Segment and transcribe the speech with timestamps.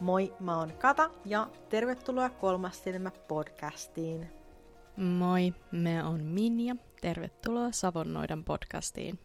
[0.00, 4.32] Moi, mä oon Kata ja tervetuloa Kolmas silmä podcastiin.
[4.96, 6.76] Moi, me on Minja.
[7.00, 9.18] Tervetuloa Savonnoidan podcastiin.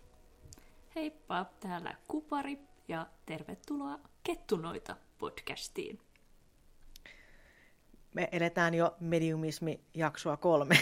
[0.96, 6.00] Heippa, täällä Kupari ja tervetuloa Kettunoita podcastiin.
[8.14, 10.80] Me eletään jo mediumismi-jaksoa kolme.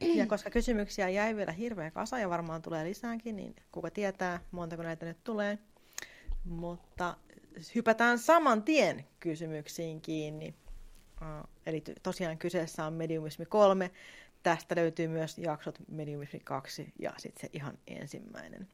[0.18, 4.82] ja koska kysymyksiä jäi vielä hirveä kasa ja varmaan tulee lisäänkin, niin kuka tietää, montako
[4.82, 5.58] näitä nyt tulee.
[6.44, 7.16] Mutta
[7.74, 10.54] hypätään saman tien kysymyksiin kiinni.
[11.66, 13.90] Eli tosiaan kyseessä on Mediumismi 3.
[14.42, 18.68] Tästä löytyy myös jaksot Mediumismi 2 ja sitten se ihan ensimmäinen.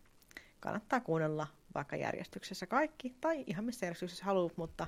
[0.60, 4.86] Kannattaa kuunnella vaikka järjestyksessä kaikki tai ihan missä järjestyksessä haluat, mutta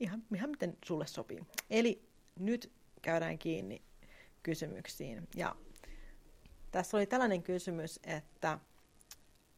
[0.00, 1.42] ihan, ihan miten sulle sopii.
[1.70, 3.82] Eli nyt käydään kiinni
[4.42, 5.28] kysymyksiin.
[5.36, 5.56] Ja
[6.70, 8.58] tässä oli tällainen kysymys, että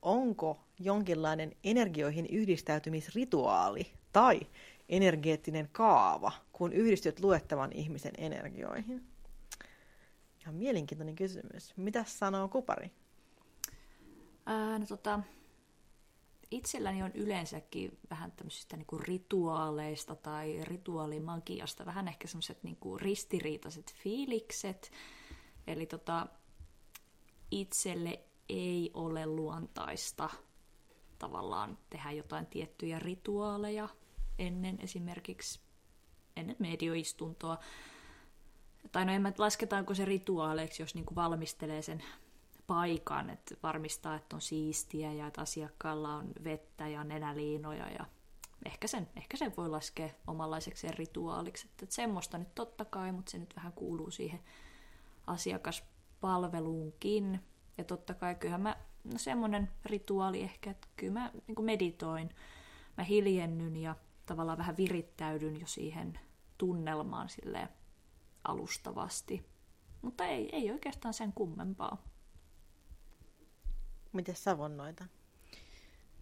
[0.04, 4.40] onko jonkinlainen energioihin yhdistäytymisrituaali tai
[4.88, 9.06] energeettinen kaava, kun yhdistyt luettavan ihmisen energioihin?
[10.40, 11.76] Ihan mielenkiintoinen kysymys.
[11.76, 12.90] Mitä sanoo Kupari?
[14.46, 15.20] Ää, no tota,
[16.50, 24.92] itselläni on yleensäkin vähän tämmöisistä niin rituaaleista tai rituaalimagiasta vähän ehkä semmoiset niin ristiriitaiset fiilikset.
[25.66, 26.26] Eli tota,
[27.50, 30.30] itselle ei ole luontaista
[31.18, 33.88] tavallaan tehdä jotain tiettyjä rituaaleja
[34.38, 35.60] ennen esimerkiksi
[36.36, 37.58] ennen medioistuntoa.
[38.92, 42.04] Tai no en mä lasketaanko se rituaaleiksi, jos niin kuin valmistelee sen
[42.66, 48.06] paikan, että varmistaa, että on siistiä ja että asiakkaalla on vettä ja nenäliinoja ja
[48.64, 51.66] ehkä sen, ehkä sen voi laskea omanlaisekseen rituaaliksi.
[51.66, 54.40] Että, että semmoista nyt totta kai, mutta se nyt vähän kuuluu siihen
[55.26, 57.40] asiakaspalveluunkin.
[57.78, 62.30] Ja totta kai kyllähän mä, no semmoinen rituaali ehkä, että kyllä mä niin meditoin,
[62.96, 63.96] mä hiljennyn ja
[64.26, 66.18] tavallaan vähän virittäydyn jo siihen
[66.58, 67.68] tunnelmaan sille
[68.44, 69.46] alustavasti.
[70.02, 72.02] Mutta ei, ei oikeastaan sen kummempaa.
[74.12, 75.04] Miten savonnoita?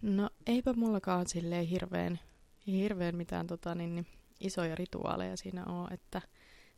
[0.02, 2.20] No eipä mullakaan silleen hirveän,
[2.66, 4.06] hirveän mitään tota, niin, niin,
[4.40, 6.22] isoja rituaaleja siinä ole, että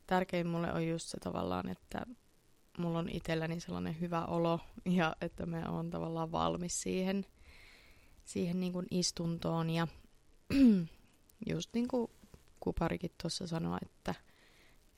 [0.06, 2.06] tärkein mulle on just se tavallaan, että
[2.78, 7.26] mulla on itselläni sellainen hyvä olo ja että mä oon tavallaan valmis siihen,
[8.24, 9.86] siihen niin kuin istuntoon ja
[11.50, 12.10] just niin kuin
[12.60, 14.14] Kuparikin tuossa sanoi, että,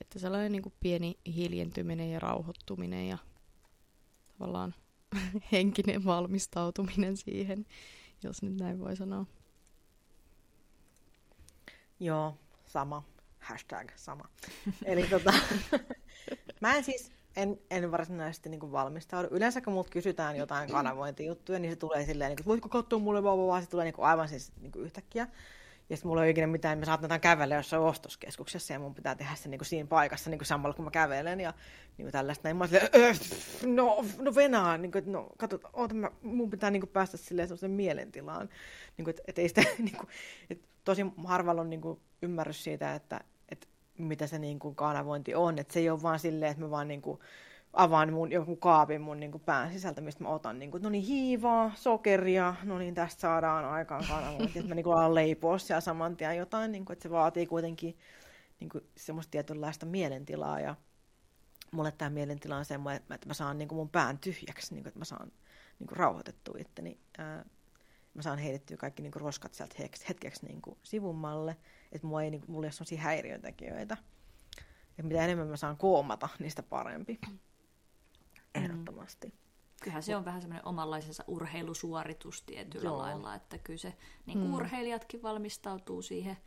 [0.01, 3.17] että sellainen niin kuin pieni hiljentyminen ja rauhoittuminen ja
[4.27, 4.75] tavallaan
[5.51, 7.65] henkinen valmistautuminen siihen,
[8.23, 9.25] jos nyt näin voi sanoa.
[11.99, 13.03] Joo, sama.
[13.39, 14.29] Hashtag sama.
[14.85, 15.33] Eli tota,
[16.61, 19.27] mä en siis, en, en varsinaisesti niin valmistaudu.
[19.31, 23.23] Yleensä kun multa kysytään jotain kanavointijuttuja, niin se tulee silleen, niin kuin, voitko katsoa mulle
[23.23, 25.27] vaan, vaan se tulee niin kuin aivan siis niin kuin yhtäkkiä.
[25.89, 29.15] Ja sitten mulla ei ole ikinä mitään, me saatetaan kävellä jossain ostoskeskuksessa ja mun pitää
[29.15, 31.53] tehdä se niin kuin siinä paikassa niin kuin samalla kun mä kävelen ja
[31.97, 32.41] niin kuin tällaista.
[32.43, 33.15] Näin mä silleen,
[33.65, 37.47] no, no venaa, niin kuin, no kato, oota, mä, mun pitää niin kuin päästä silleen
[37.47, 38.49] sellaisen mielentilaan.
[38.97, 40.09] Niin kuin, että, et ei sitä, niin kuin,
[40.49, 43.36] että tosi harvalla on niin kuin ymmärrys siitä, että, että
[43.97, 45.59] mitä se niin kuin kanavointi on.
[45.59, 47.19] Että se ei ole vaan silleen, että mä vaan niin kuin,
[47.73, 50.89] avaan mun, joku kaapin mun niin kuin pään sisältä, mistä mä otan niin kuin, no
[50.89, 55.57] niin hiivaa, sokeria, no niin tästä saadaan aikaan kanavointi, että mä niin kuin alan leipoa
[55.57, 57.97] siellä saman tien jotain, niin kuin, että se vaatii kuitenkin
[58.59, 60.75] niin kuin, semmoista tietynlaista mielentilaa ja
[61.71, 64.89] mulle tämä mielentila on semmoinen, että mä saan niin kuin mun pään tyhjäksi, niin kuin,
[64.89, 65.31] että mä saan
[65.79, 66.99] niin kuin rauhoitettua itteni.
[67.17, 67.45] Ää,
[68.13, 69.75] mä saan heitettyä kaikki niin kuin roskat sieltä
[70.09, 71.57] hetkeksi niin kuin sivummalle,
[71.91, 73.97] että mulla ei, niin mulla ei ole sellaisia häiriötekijöitä.
[74.97, 77.19] Ja mitä enemmän mä saan koomata, niin sitä parempi.
[77.29, 77.39] Mm.
[78.55, 79.33] ehdottomasti.
[79.81, 82.97] Kyllähän se on vähän semmoinen omanlaisensa urheilusuoritus tietyllä Joo.
[82.97, 83.93] lailla, että kyllä se,
[84.25, 84.53] niin kuin mm.
[84.53, 86.37] urheilijatkin valmistautuu siihen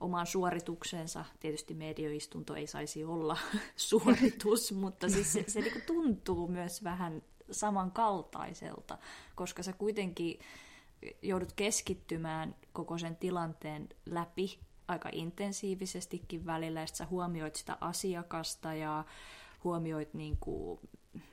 [0.00, 1.24] omaan suoritukseensa.
[1.40, 3.36] Tietysti medioistunto ei saisi olla
[3.76, 8.98] suoritus, mutta siis se, se niin tuntuu myös vähän samankaltaiselta,
[9.34, 10.38] koska sä kuitenkin
[11.22, 19.04] joudut keskittymään koko sen tilanteen läpi aika intensiivisestikin välillä, ja sä huomioit sitä asiakasta ja
[19.64, 20.80] huomioit niin kuin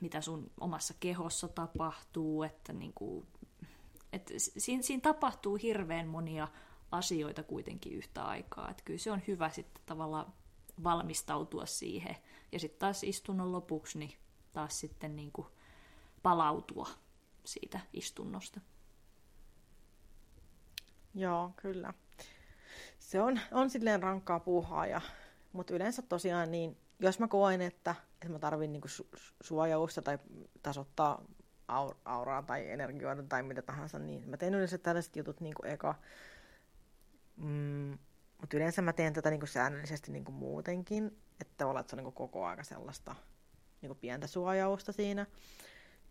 [0.01, 3.27] mitä sun omassa kehossa tapahtuu, että niin kuin,
[4.13, 6.47] että siinä, siinä tapahtuu hirveän monia
[6.91, 8.69] asioita kuitenkin yhtä aikaa.
[8.69, 10.33] Että kyllä se on hyvä sitten tavallaan
[10.83, 12.15] valmistautua siihen.
[12.51, 14.13] Ja sitten taas istunnon lopuksi niin
[14.53, 15.47] taas sitten niin kuin
[16.23, 16.89] palautua
[17.45, 18.61] siitä istunnosta.
[21.15, 21.93] Joo, kyllä.
[22.99, 25.01] Se on, on silleen rankkaa puuhaa, ja,
[25.53, 30.19] mutta yleensä tosiaan niin, jos mä koen, että että mä tarvin niinku su- suojausta tai
[30.61, 31.25] tasoittaa
[31.67, 35.71] aur- auraa tai energioita tai mitä tahansa, niin mä teen yleensä tällaiset jutut niin kuin
[35.71, 35.95] eka.
[37.37, 37.97] Mm,
[38.41, 41.05] mutta yleensä mä teen tätä niin kuin säännöllisesti niin kuin muutenkin,
[41.41, 43.15] että että se on niin kuin koko aika sellaista
[43.81, 45.25] niin kuin pientä suojausta siinä.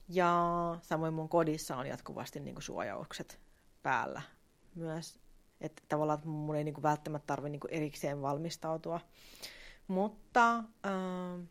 [0.08, 0.42] Ja
[0.82, 3.40] samoin mun kodissa on jatkuvasti niin kuin suojaukset
[3.82, 4.22] päällä
[4.74, 5.20] myös.
[5.60, 9.00] Että tavallaan että mun ei niin kuin välttämättä tarvitse niin kuin erikseen valmistautua.
[9.88, 11.46] Mutta äh,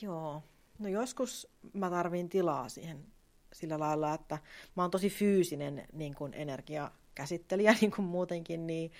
[0.00, 0.42] joo,
[0.78, 3.06] no joskus mä tarvin tilaa siihen
[3.52, 4.38] sillä lailla, että
[4.76, 8.92] mä oon tosi fyysinen niin kuin energiakäsittelijä niin kuin muutenkin, niin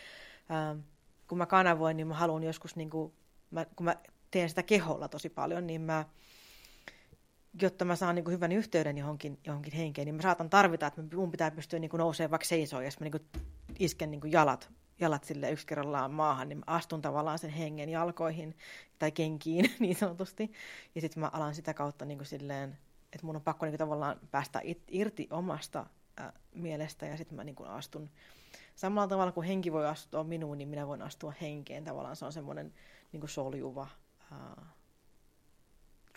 [0.50, 0.84] äh,
[1.28, 3.12] kun mä kanavoin, niin mä haluan joskus, niin kuin,
[3.50, 3.96] mä, kun mä
[4.30, 6.04] teen sitä keholla tosi paljon, niin mä
[7.62, 11.02] jotta mä saan niin kuin hyvän yhteyden johonkin, johonkin henkeen, niin mä saatan tarvita, että
[11.14, 13.26] mun pitää pystyä niin kuin nousemaan vaikka seisoon, jos mä niin kuin
[13.78, 14.70] isken niin kuin jalat,
[15.00, 18.56] jalat sille yksi kerrallaan maahan, niin mä astun tavallaan sen hengen jalkoihin
[18.98, 20.52] tai kenkiin niin sanotusti.
[20.94, 22.78] Ja sitten mä alan sitä kautta niin kuin silleen,
[23.12, 25.86] että mun on pakko niin kuin tavallaan päästä irti omasta
[26.20, 28.10] äh, mielestä ja sitten mä niin kuin astun
[28.74, 31.84] samalla tavalla kuin henki voi astua minuun, niin minä voin astua henkeen.
[31.84, 32.72] Tavallaan se on semmoinen
[33.12, 33.86] niin kuin soljuva
[34.32, 34.64] uh,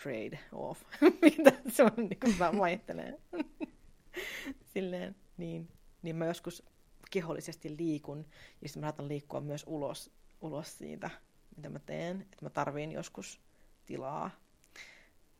[0.02, 0.82] trade off,
[1.22, 3.18] mitä se on, niin kuin mä vaihtelen.
[4.74, 5.68] Silleen, niin,
[6.02, 6.62] niin mä joskus
[7.10, 8.26] kehollisesti liikun,
[8.62, 10.10] ja sitten mä saatan liikkua myös ulos,
[10.40, 11.10] ulos siitä,
[11.56, 12.20] mitä mä teen.
[12.20, 13.40] Että mä tarviin joskus
[13.86, 14.30] tilaa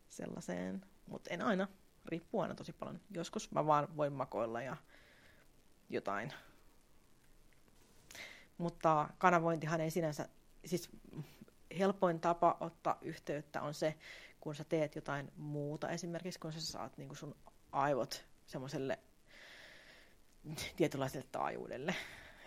[0.08, 1.68] sellaiseen, mutta en aina.
[2.06, 3.00] Riippuu aina tosi paljon.
[3.10, 4.76] Joskus mä vaan voin makoilla ja
[5.90, 6.32] jotain.
[8.58, 10.28] Mutta kanavointihan ei sinänsä,
[10.64, 10.90] siis
[11.78, 13.94] helpoin tapa ottaa yhteyttä on se,
[14.48, 17.36] kun sä teet jotain muuta, esimerkiksi kun sä saat niin sun
[17.72, 18.98] aivot semmoiselle
[20.76, 21.94] tietynlaiselle taajuudelle,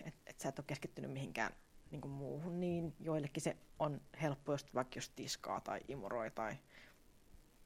[0.06, 1.52] että et sä et ole keskittynyt mihinkään
[1.92, 6.56] niin kuin muuhun, niin joillekin se on helppo, jos vaikka jos tiskaa tai imuroi tai,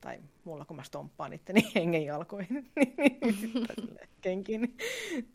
[0.01, 2.71] tai mulla kun mä stomppaan itteni hengen jalkoihin
[4.21, 4.77] kenkin,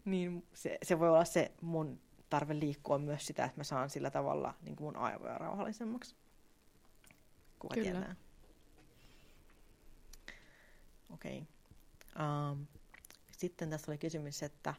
[0.05, 2.01] niin se, se voi olla se mun
[2.31, 6.17] tarve liikkua myös sitä, että mä saan sillä tavalla niin kuin mun aivoja rauhallisemmaksi.
[7.59, 7.91] Kuka Kyllä.
[7.91, 8.30] tietää?
[11.15, 11.43] Okei.
[12.17, 12.51] Okay.
[12.51, 12.67] Um,
[13.33, 14.75] sitten tässä oli kysymys, että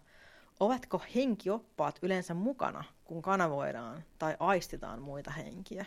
[0.60, 5.86] ovatko henkioppaat yleensä mukana, kun kanavoidaan tai aistitaan muita henkiä?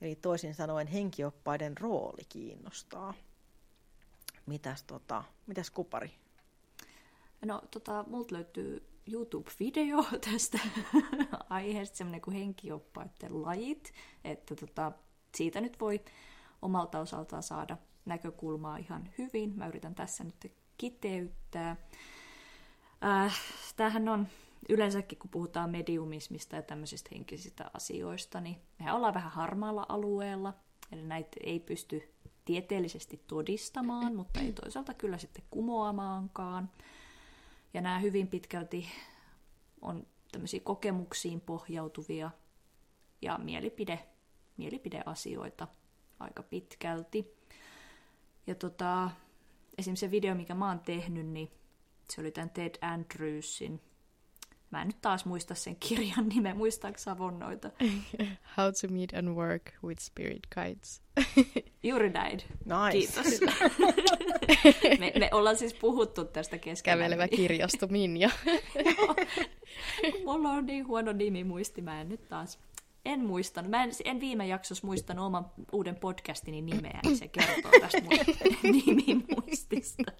[0.00, 3.14] Eli toisin sanoen henkioppaiden rooli kiinnostaa.
[4.46, 6.10] Mitäs, tota, mitäs kupari?
[7.44, 10.58] No, tota, multa löytyy YouTube-video tästä
[11.50, 13.92] aiheesta, semmoinen kuin henkioppaiden lajit,
[14.24, 14.92] että tota,
[15.34, 16.00] siitä nyt voi
[16.62, 19.52] omalta osaltaan saada näkökulmaa ihan hyvin.
[19.56, 21.76] Mä yritän tässä nyt kiteyttää.
[23.04, 23.40] Äh,
[23.76, 24.28] tämähän on
[24.68, 30.54] yleensäkin, kun puhutaan mediumismista ja tämmöisistä henkisistä asioista, niin mehän ollaan vähän harmaalla alueella,
[30.92, 32.12] eli näitä ei pysty
[32.44, 36.70] tieteellisesti todistamaan, mutta ei toisaalta kyllä sitten kumoamaankaan.
[37.74, 38.86] Ja nämä hyvin pitkälti
[39.80, 42.30] on tämmöisiä kokemuksiin pohjautuvia
[43.22, 44.08] ja mielipide,
[44.56, 45.68] mielipideasioita
[46.20, 47.41] aika pitkälti.
[48.46, 49.10] Ja tota,
[49.78, 51.50] esimerkiksi se video, mikä mä oon tehnyt, niin
[52.10, 53.80] se oli tämän Ted Andrewsin.
[54.70, 57.70] Mä en nyt taas muista sen kirjan nimen, muistaako Savonnoita?
[58.56, 61.02] How to meet and work with spirit guides.
[61.82, 62.40] Juuri näin.
[62.64, 63.22] Nice.
[63.22, 63.40] Kiitos.
[65.00, 66.98] me, me ollaan siis puhuttu tästä keskenään.
[66.98, 68.30] Kävelevä kirjasto Minja.
[70.26, 72.58] Mulla on niin huono nimi muisti, mä en nyt taas
[73.04, 73.70] en muistanut.
[73.70, 78.42] Mä en, en viime jaksossa muistanut oman uuden podcastini nimeä, niin se kertoo tästä mun
[78.86, 80.12] nimimuistista.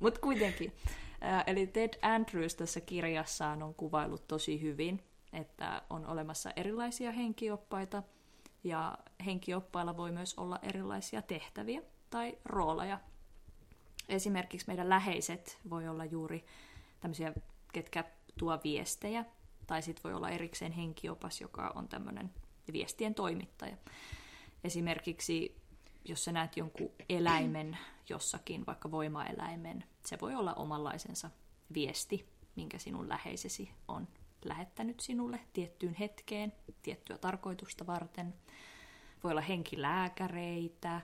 [0.00, 0.72] Mutta kuitenkin.
[1.46, 5.02] Eli Ted Andrews tässä kirjassaan on kuvailut tosi hyvin,
[5.32, 8.02] että on olemassa erilaisia henkioppaita,
[8.64, 13.00] ja henkioppailla voi myös olla erilaisia tehtäviä tai rooleja.
[14.08, 16.44] Esimerkiksi meidän läheiset voi olla juuri
[17.00, 17.32] tämmöisiä,
[17.72, 18.04] ketkä
[18.38, 19.24] tuo viestejä
[19.68, 22.30] tai sitten voi olla erikseen henkiopas, joka on tämmöinen
[22.72, 23.76] viestien toimittaja.
[24.64, 25.56] Esimerkiksi
[26.04, 31.30] jos sä näet jonkun eläimen jossakin, vaikka voimaeläimen, se voi olla omanlaisensa
[31.74, 34.08] viesti, minkä sinun läheisesi on
[34.44, 38.34] lähettänyt sinulle tiettyyn hetkeen, tiettyä tarkoitusta varten.
[39.24, 41.00] Voi olla henkilääkäreitä,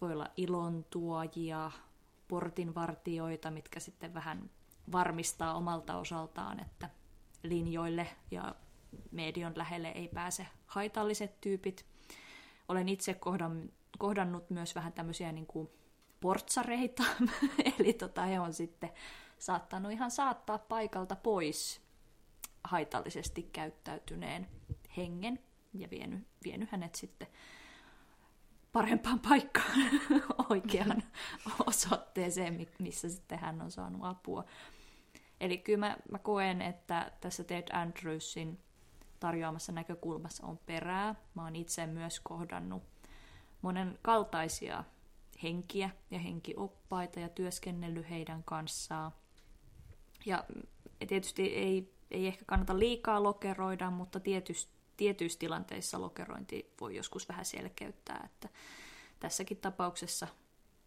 [0.00, 1.70] voi olla ilontuojia,
[2.28, 4.50] portinvartioita, mitkä sitten vähän
[4.92, 6.90] varmistaa omalta osaltaan, että
[7.42, 8.54] linjoille ja
[9.10, 11.86] median lähelle ei pääse haitalliset tyypit.
[12.68, 13.20] Olen itse
[13.98, 15.70] kohdannut myös vähän tämmöisiä niin kuin
[16.20, 17.02] portsareita,
[17.78, 18.90] eli tota, he on sitten
[19.38, 21.80] saattanut ihan saattaa paikalta pois
[22.64, 24.48] haitallisesti käyttäytyneen
[24.96, 25.38] hengen
[25.74, 27.28] ja vienyt, vienyt hänet sitten
[28.72, 29.78] parempaan paikkaan
[30.50, 31.02] oikeaan
[31.66, 34.44] osoitteeseen, missä sitten hän on saanut apua.
[35.40, 38.58] Eli kyllä mä, mä koen, että tässä Ted Andrewsin
[39.20, 41.14] tarjoamassa näkökulmassa on perää.
[41.34, 42.82] Mä oon itse myös kohdannut
[43.62, 44.84] monen kaltaisia
[45.42, 49.12] henkiä ja henkioppaita ja työskennellyt heidän kanssaan.
[50.26, 50.44] Ja
[51.08, 57.44] tietysti ei, ei ehkä kannata liikaa lokeroida, mutta tietysti, tietyissä tilanteissa lokerointi voi joskus vähän
[57.44, 58.48] selkeyttää, että
[59.20, 60.28] tässäkin tapauksessa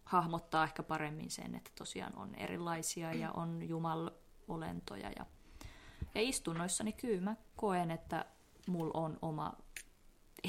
[0.04, 3.68] hahmottaa ehkä paremmin sen, että tosiaan on erilaisia ja on
[4.48, 5.10] jumalolentoja.
[5.16, 5.26] Ja,
[6.14, 8.24] ja istunnoissani kyllä mä koen, että
[8.66, 9.52] mulla on oma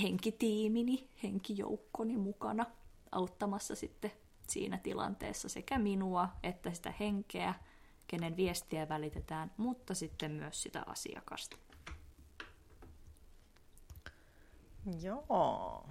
[0.01, 2.65] henkitiimini, henkijoukkoni mukana
[3.11, 4.11] auttamassa sitten
[4.47, 7.53] siinä tilanteessa sekä minua että sitä henkeä,
[8.07, 11.57] kenen viestiä välitetään, mutta sitten myös sitä asiakasta.
[15.01, 15.89] Joo.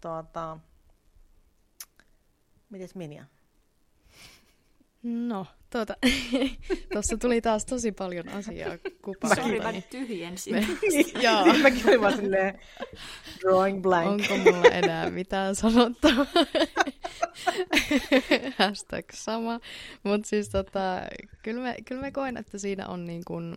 [0.00, 0.58] Tuota,
[2.70, 3.24] mites Minja?
[5.06, 5.96] No, tuota,
[6.92, 9.36] tuossa tuli taas tosi paljon asiaa kupaan.
[9.36, 10.54] Sori, mä nyt tyhjensin.
[10.54, 10.66] Me,
[11.22, 11.44] joo.
[11.44, 12.60] Niin, mäkin olin vaan silleen
[13.40, 14.08] drawing blank.
[14.08, 16.26] Onko mulla enää mitään sanottavaa?
[18.58, 19.60] Hashtag sama.
[20.02, 21.02] Mutta siis tota,
[21.42, 23.56] kyllä mä, kyllä mä koen, että siinä on niin kun,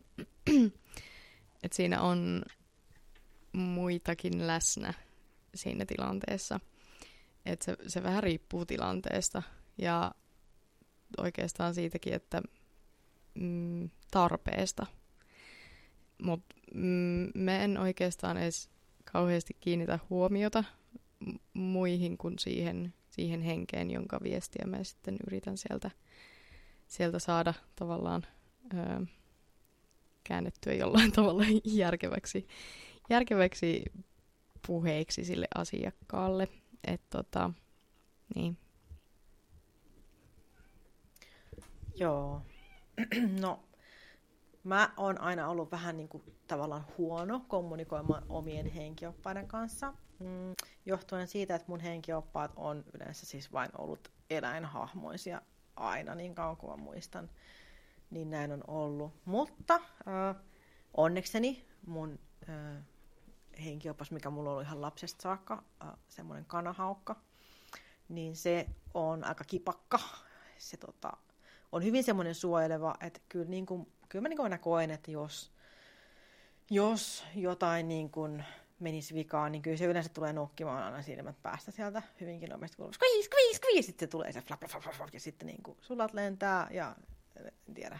[1.63, 2.44] että siinä on
[3.51, 4.94] muitakin läsnä
[5.56, 6.60] siinä tilanteessa.
[7.46, 9.44] Että se, se vähän riippuu tilanteesta.
[9.77, 10.12] Ja
[11.18, 12.42] oikeastaan siitäkin, että
[13.34, 14.86] mm, tarpeesta.
[16.24, 18.70] Mutta mm, me en oikeastaan edes
[19.12, 20.63] kauheasti kiinnitä huomiota
[21.54, 25.92] muihin kuin siihen, siihen henkeen, jonka viestiä mä sitten yritän sieltä,
[26.88, 28.24] sieltä saada tavallaan
[28.74, 29.06] öö,
[30.24, 32.48] käännettyä jollain tavalla järkeväksi,
[33.10, 33.84] järkeväksi
[34.68, 36.48] puheeksi sille asiakkaalle.
[36.88, 37.51] Et tota,
[38.36, 38.58] niin,
[42.00, 42.41] Joo.
[43.41, 43.60] No,
[44.63, 50.53] mä oon aina ollut vähän niin kuin tavallaan huono kommunikoimaan omien henkioppaiden kanssa, mm,
[50.86, 55.41] johtuen siitä, että mun henkioppaat on yleensä siis vain ollut eläinhahmoisia
[55.75, 57.29] aina niin kauan kuin mä muistan,
[58.10, 59.13] niin näin on ollut.
[59.25, 60.36] Mutta äh,
[60.98, 62.84] onnekseni mun äh,
[63.65, 67.15] henkiopas, mikä mulla ollut ihan lapsesta saakka, äh, semmoinen kanahaukka,
[68.10, 70.00] niin se on aika kipakka.
[70.58, 71.18] Se tota,
[71.72, 75.52] on hyvin semmoinen suojeleva, että kyllä, niin kuin, kyllä mä niin aina koen, että jos,
[76.70, 78.44] jos jotain niin kuin
[78.80, 82.94] menisi vikaan, niin kyllä se yleensä tulee nokkimaan aina silmät päästä sieltä hyvinkin nopeasti, kun
[82.94, 85.78] skviis, skviis, skviis, sitten se tulee se flap, flap, flap, flap, ja sitten niin kuin
[85.82, 86.96] sulat lentää ja
[87.68, 88.00] en tiedä,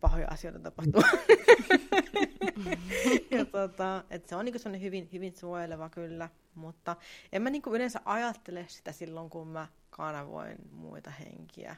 [0.00, 1.00] pahoja asioita tapahtuu.
[3.30, 6.96] ja tota, että se on niin kuin hyvin, hyvin suojeleva kyllä, mutta
[7.32, 11.76] en mä niin kuin yleensä ajattele sitä silloin, kun mä kanavoin muita henkiä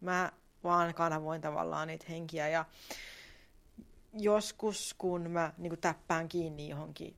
[0.00, 0.32] mä
[0.64, 2.64] vaan kanavoin tavallaan niitä henkiä ja
[4.12, 7.16] joskus kun mä niin kuin täppään kiinni johonkin,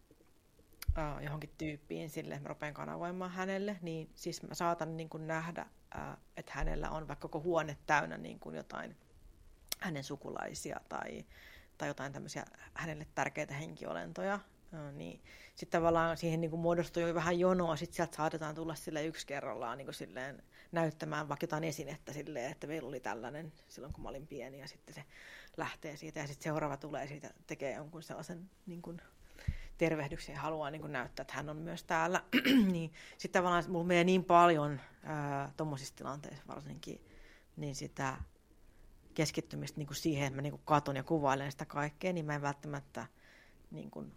[0.88, 5.66] uh, johonkin tyyppiin sille, mä rupean kanavoimaan hänelle, niin siis mä saatan niin kuin nähdä,
[5.95, 8.97] uh, että hänellä on vaikka koko huone täynnä niin kuin jotain
[9.78, 11.25] hänen sukulaisia tai,
[11.78, 15.23] tai jotain tämmöisiä hänelle tärkeitä henkiolentoja, uh, niin
[15.54, 19.26] sitten tavallaan siihen niin kuin muodostuu jo vähän jonoa, sitten sieltä saatetaan tulla sille yksi
[19.26, 24.02] kerrallaan niin kuin silleen näyttämään vaikka jotain esinettä silleen, että meillä oli tällainen silloin, kun
[24.02, 25.04] mä olin pieni, ja sitten se
[25.56, 29.02] lähtee siitä, ja sitten seuraava tulee siitä, tekee jonkun sellaisen niin kuin,
[29.78, 32.24] tervehdyksen ja haluaa niin kuin, näyttää, että hän on myös täällä,
[32.72, 34.80] niin sitten tavallaan mulla menee niin paljon
[35.56, 37.04] tuommoisissa tilanteissa varsinkin,
[37.56, 38.16] niin sitä
[39.14, 42.34] keskittymistä niin kuin siihen, että mä niin kuin katon ja kuvailen sitä kaikkea, niin mä
[42.34, 43.06] en välttämättä
[43.70, 44.12] niin kuin,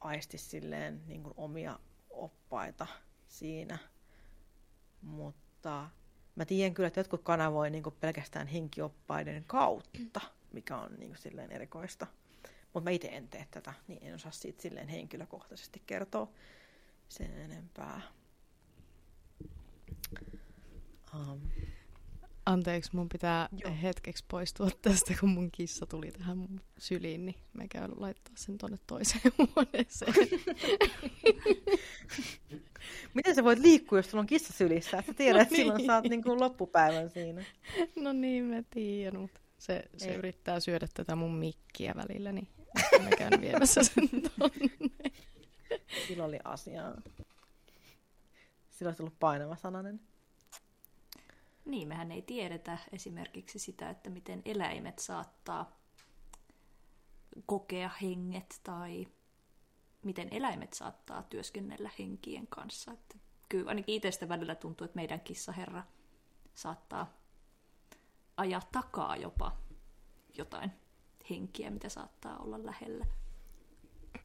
[0.00, 1.78] aisti silleen niin kuin omia
[2.10, 2.86] oppaita
[3.28, 3.78] siinä.
[5.02, 5.88] Mutta tota,
[6.36, 10.20] mä tiedän kyllä, että jotkut kanavoivat niin pelkästään henkioppaiden kautta,
[10.52, 12.06] mikä on niin silleen erikoista.
[12.72, 16.28] Mutta mä itse en tee tätä, niin en osaa siitä silleen henkilökohtaisesti kertoa
[17.08, 18.00] sen enempää.
[21.14, 21.40] Um,
[22.46, 23.72] Anteeksi, mun pitää Joo.
[23.82, 28.58] hetkeksi poistua tästä, kun mun kissa tuli tähän mun syliin, niin mä käyn laittaa sen
[28.58, 30.14] tonne toiseen huoneeseen.
[33.14, 35.02] Miten sä voit liikkua, jos sulla on kissa sylissä?
[35.06, 35.64] Sä tiedät, no että niin.
[35.64, 37.44] silloin saat niin kuin loppupäivän siinä.
[37.96, 42.48] No niin, mä tiedän, mutta se, se yrittää syödä tätä mun mikkiä välillä, niin
[43.02, 45.10] mä käyn viemässä sen tonne.
[46.08, 47.02] Sillä oli asiaa.
[48.70, 50.00] Sillä olisi ollut painava sananen.
[51.66, 55.76] Niin, mehän ei tiedetä esimerkiksi sitä, että miten eläimet saattaa
[57.46, 59.06] kokea henget tai
[60.02, 62.92] miten eläimet saattaa työskennellä henkien kanssa.
[62.92, 63.14] Että
[63.48, 65.82] kyllä ainakin itsestä välillä tuntuu, että meidän kissaherra
[66.54, 67.12] saattaa
[68.36, 69.56] ajaa takaa jopa
[70.38, 70.70] jotain
[71.30, 73.06] henkiä, mitä saattaa olla lähellä.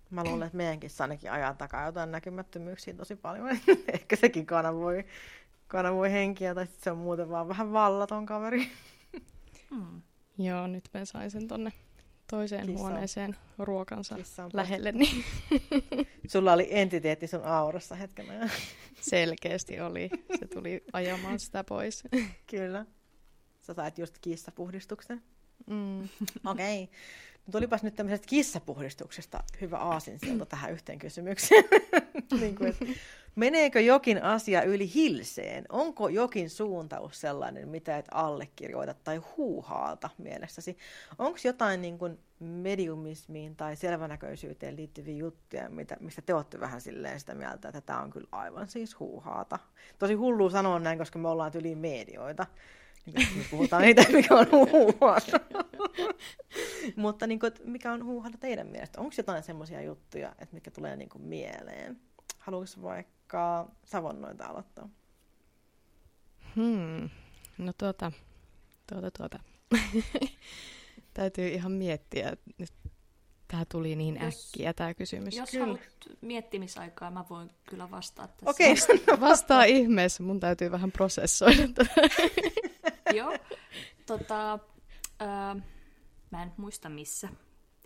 [0.10, 3.50] Mä luulen, että meidänkin ainakin ajan takaa jotain näkymättömyyksiä tosi paljon.
[3.93, 5.05] Ehkä sekin kanavoi,
[5.72, 8.68] kanavoi henkiä, tai sitten se on muuten vaan vähän vallaton kaveri.
[9.70, 10.01] Hmm.
[10.38, 11.72] Joo, nyt mä sain sen tonne
[12.32, 12.80] toiseen Kissa.
[12.80, 14.16] huoneeseen ruokansa
[14.54, 14.92] lähelle.
[14.92, 15.24] Niin...
[16.32, 18.51] Sulla oli entiteetti sun aurassa hetken ajan.
[19.12, 20.10] Selkeästi oli.
[20.40, 22.04] Se tuli ajamaan sitä pois.
[22.48, 22.86] Kyllä.
[23.62, 25.22] Sä sait just kissapuhdistuksen.
[25.68, 26.10] Mm.
[26.46, 26.84] Okei.
[26.84, 26.96] Okay.
[27.51, 31.63] Tulipas nyt tämmöisestä kissapuhdistuksesta hyvä aasinsilta tähän yhteen kysymykseen.
[32.41, 32.86] niin kuin, että
[33.36, 35.65] meneekö jokin asia yli hilseen?
[35.70, 40.77] Onko jokin suuntaus sellainen, mitä et allekirjoita tai huuhaalta mielessäsi?
[41.20, 47.20] Onko jotain niin kuin mediumismiin tai selvänäköisyyteen liittyviä juttuja, mitä, mistä te olette vähän silleen
[47.20, 49.60] sitä mieltä, että tämä on kyllä aivan siis huuhaata?
[50.00, 52.46] Tosi hullu sanoa näin, koska me ollaan yli medioita.
[53.05, 55.39] Me puhutaan niitä, mikä on huuhaata.
[56.96, 59.01] Mutta niin kuin, mikä on huuhaata teidän mielestä?
[59.01, 62.01] Onko jotain semmoisia juttuja, että mitkä tulee niin kuin mieleen?
[62.38, 64.89] Haluaisi vaikka savonnoita aloittaa?
[66.55, 67.10] Hmm.
[67.58, 68.12] No tuota,
[68.89, 69.39] tuota, tuota.
[71.13, 72.34] Täytyy ihan miettiä.
[72.58, 72.74] Nyt
[73.48, 75.37] tämä tuli niin jos, äkkiä tämä kysymys.
[75.37, 75.66] Jos kyllä.
[75.66, 75.81] haluat
[76.22, 78.50] miettimisaikaa, mä voin kyllä vastata tässä.
[78.50, 79.20] Okei, okay.
[79.20, 80.24] vastaa ihmeessä.
[80.24, 82.01] Mun täytyy vähän prosessoida tätä.
[83.15, 83.37] Joo.
[84.05, 84.59] Tota,
[85.19, 85.55] ää,
[86.31, 87.29] mä en muista missä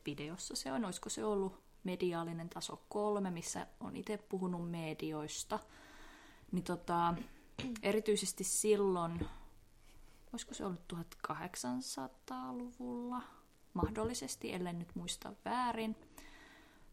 [0.06, 0.86] videossa se on.
[0.86, 5.60] Olisiko se ollut mediaalinen taso kolme, missä on itse puhunut medioista.
[6.52, 7.14] Niin tota,
[7.82, 9.28] erityisesti silloin,
[10.34, 13.22] olisiko se ollut 1800-luvulla,
[13.74, 15.96] mahdollisesti, ellen nyt muista väärin.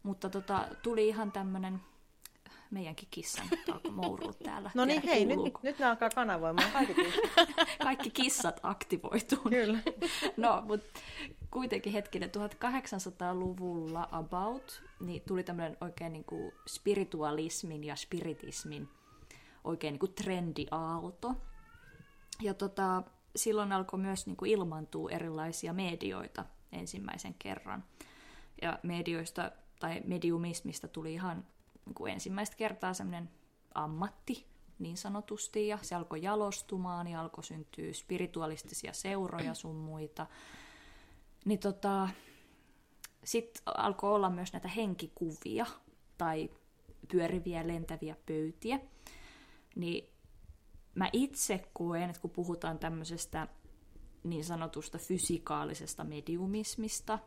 [0.03, 1.81] Mutta tota, tuli ihan tämmöinen
[2.73, 4.71] meidänkin kissan alkoi mourua täällä.
[4.73, 7.47] No niin, hei, nyt, nyt ne alkaa kanavoimaan kaikki kissat.
[7.83, 9.49] kaikki kissat aktivoituu.
[9.49, 9.79] Kyllä.
[10.37, 10.99] no, mutta
[11.51, 18.89] kuitenkin hetkinen, 1800-luvulla about, niin tuli tämmöinen oikein niin kuin spiritualismin ja spiritismin
[19.63, 21.35] oikein niin kuin trendiaalto.
[22.41, 23.03] Ja tota,
[23.35, 27.83] silloin alkoi myös niin kuin ilmantua erilaisia medioita ensimmäisen kerran.
[28.61, 31.45] Ja medioista tai mediumismista tuli ihan
[31.85, 33.29] niin kuin ensimmäistä kertaa semmoinen
[33.75, 40.27] ammatti niin sanotusti, ja se alkoi jalostumaan, ja alkoi syntyä spiritualistisia seuroja sun muita.
[41.45, 42.09] Niin tota,
[43.23, 45.65] sitten alkoi olla myös näitä henkikuvia
[46.17, 46.49] tai
[47.11, 48.79] pyöriviä lentäviä pöytiä.
[49.75, 50.09] Niin
[50.95, 53.47] mä itse koen, että kun puhutaan tämmöisestä
[54.23, 57.19] niin sanotusta fysikaalisesta mediumismista,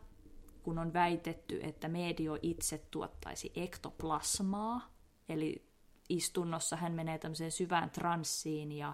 [0.67, 4.91] kun on väitetty, että medio itse tuottaisi ektoplasmaa,
[5.29, 5.65] eli
[6.09, 8.93] istunnossa hän menee tämmöiseen syvään transsiin ja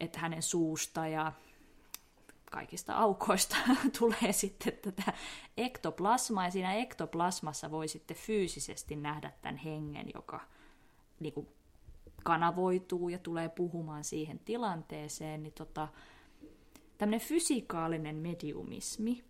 [0.00, 1.32] että hänen suusta ja
[2.50, 3.56] kaikista aukoista
[3.98, 5.12] tulee sitten tätä
[5.56, 10.40] ektoplasmaa, ja siinä ektoplasmassa voi sitten fyysisesti nähdä tämän hengen, joka
[11.20, 11.48] niin kuin
[12.24, 15.88] kanavoituu ja tulee puhumaan siihen tilanteeseen, niin tota,
[16.98, 19.27] tämmöinen fysikaalinen mediumismi,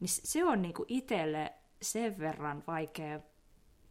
[0.00, 3.20] niin se on niinku itselle sen verran vaikea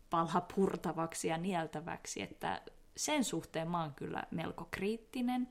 [0.10, 2.62] pala purtavaksi ja nieltäväksi, että
[2.98, 5.48] sen suhteen mä oon kyllä melko kriittinen.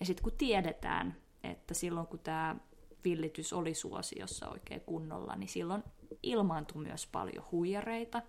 [0.00, 2.56] Ja sitten kun tiedetään, että silloin kun tämä
[3.04, 5.82] villitys oli suosiossa oikein kunnolla, niin silloin
[6.22, 8.22] ilmaantui myös paljon huijareita.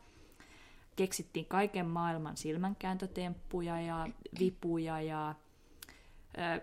[0.95, 4.07] Keksittiin kaiken maailman silmänkääntötemppuja ja
[4.39, 5.35] vipuja ja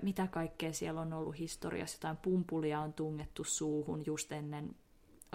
[0.03, 1.97] mitä kaikkea siellä on ollut historiassa.
[1.97, 4.77] Jotain pumpulia on tungettu suuhun just ennen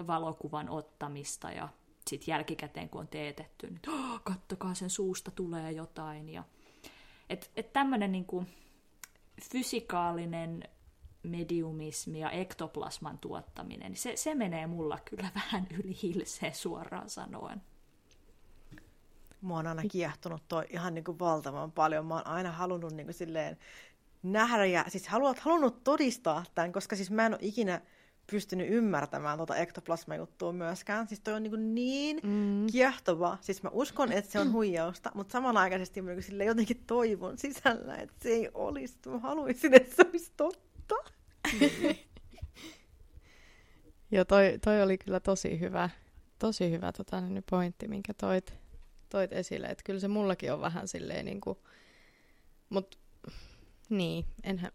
[0.06, 1.68] valokuvan ottamista ja
[2.08, 6.28] sitten jälkikäteen kun on teetetty, niin oh, kattokaa sen suusta tulee jotain.
[6.28, 6.44] Ja,
[7.28, 8.44] et, et tämmöinen niinku
[9.42, 10.68] fysikaalinen
[11.22, 17.62] mediumismi ja ektoplasman tuottaminen, niin se, se menee mulla kyllä vähän yli hilseen suoraan sanoen.
[19.40, 22.06] Mua on aina kiehtonut toi ihan niin kuin valtavan paljon.
[22.06, 23.58] Mä oon aina halunnut niin kuin silleen
[24.22, 27.80] nähdä ja siis haluat, halunnut todistaa tämän, koska siis mä en ole ikinä
[28.30, 31.08] pystynyt ymmärtämään tuota ektoplasma-juttua myöskään.
[31.08, 32.66] Siis toi on niin, niin mm.
[32.72, 33.38] kiehtova.
[33.40, 38.16] Siis mä uskon, että se on huijausta, mutta samanaikaisesti mä sille jotenkin toivon sisällä, että
[38.20, 38.98] se ei olisi.
[39.06, 40.94] Mä haluaisin, että se olisi totta.
[44.12, 45.90] Joo, toi, toi oli kyllä tosi hyvä,
[46.38, 48.54] tosi hyvä tota, niin pointti, minkä toit,
[49.08, 49.66] toit esille.
[49.66, 51.58] Että kyllä se mullakin on vähän silleen niin kuin,
[52.68, 52.98] mutta
[53.90, 54.72] niin, enhän,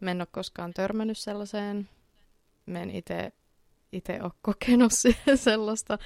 [0.00, 1.88] mä en ole koskaan törmännyt sellaiseen.
[2.66, 4.92] Mä en itse ole kokenut
[5.34, 5.98] sellaista.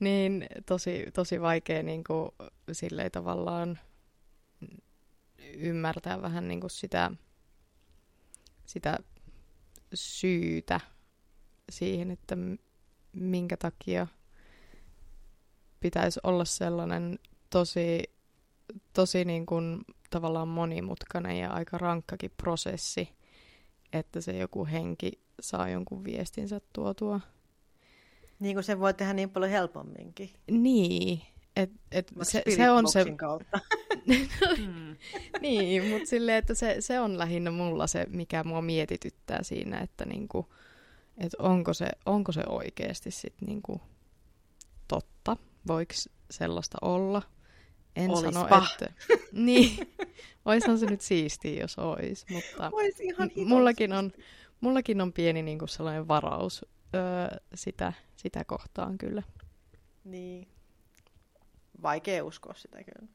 [0.00, 2.30] niin tosi, tosi vaikea niin kuin,
[2.72, 3.78] silleen tavallaan
[5.56, 7.10] ymmärtää vähän niin kuin sitä,
[8.66, 8.98] sitä
[9.94, 10.80] syytä
[11.70, 12.36] siihen, että
[13.12, 14.06] minkä takia
[15.80, 17.18] pitäisi olla sellainen
[17.50, 18.02] tosi,
[18.92, 23.08] tosi niin kuin tavallaan monimutkainen ja aika rankkakin prosessi,
[23.92, 27.20] että se joku henki saa jonkun viestinsä tuotua.
[28.40, 30.30] Niin kuin se voi tehdä niin paljon helpomminkin.
[30.50, 31.22] Niin,
[31.56, 33.04] et, et se, se on se...
[33.16, 33.60] kautta.
[34.58, 34.96] mm.
[35.40, 40.04] niin, mutta silleen, että se, se on lähinnä mulla se, mikä mua mietityttää siinä, että
[40.04, 40.54] niinku,
[41.18, 43.80] et onko, se, onko se oikeasti sit niinku
[44.88, 45.94] totta, voiko
[46.30, 47.22] sellaista olla.
[47.96, 48.32] En Olispa.
[48.32, 48.92] sano, että...
[49.32, 49.94] niin,
[50.44, 54.12] oishan se nyt siistiä, jos ois, mutta Ois ihan mullakin on,
[54.60, 59.22] mullakin on pieni niinku sellainen varaus öö, sitä, sitä kohtaan kyllä.
[60.04, 60.48] Niin.
[61.82, 63.12] Vaikea uskoa sitä kyllä.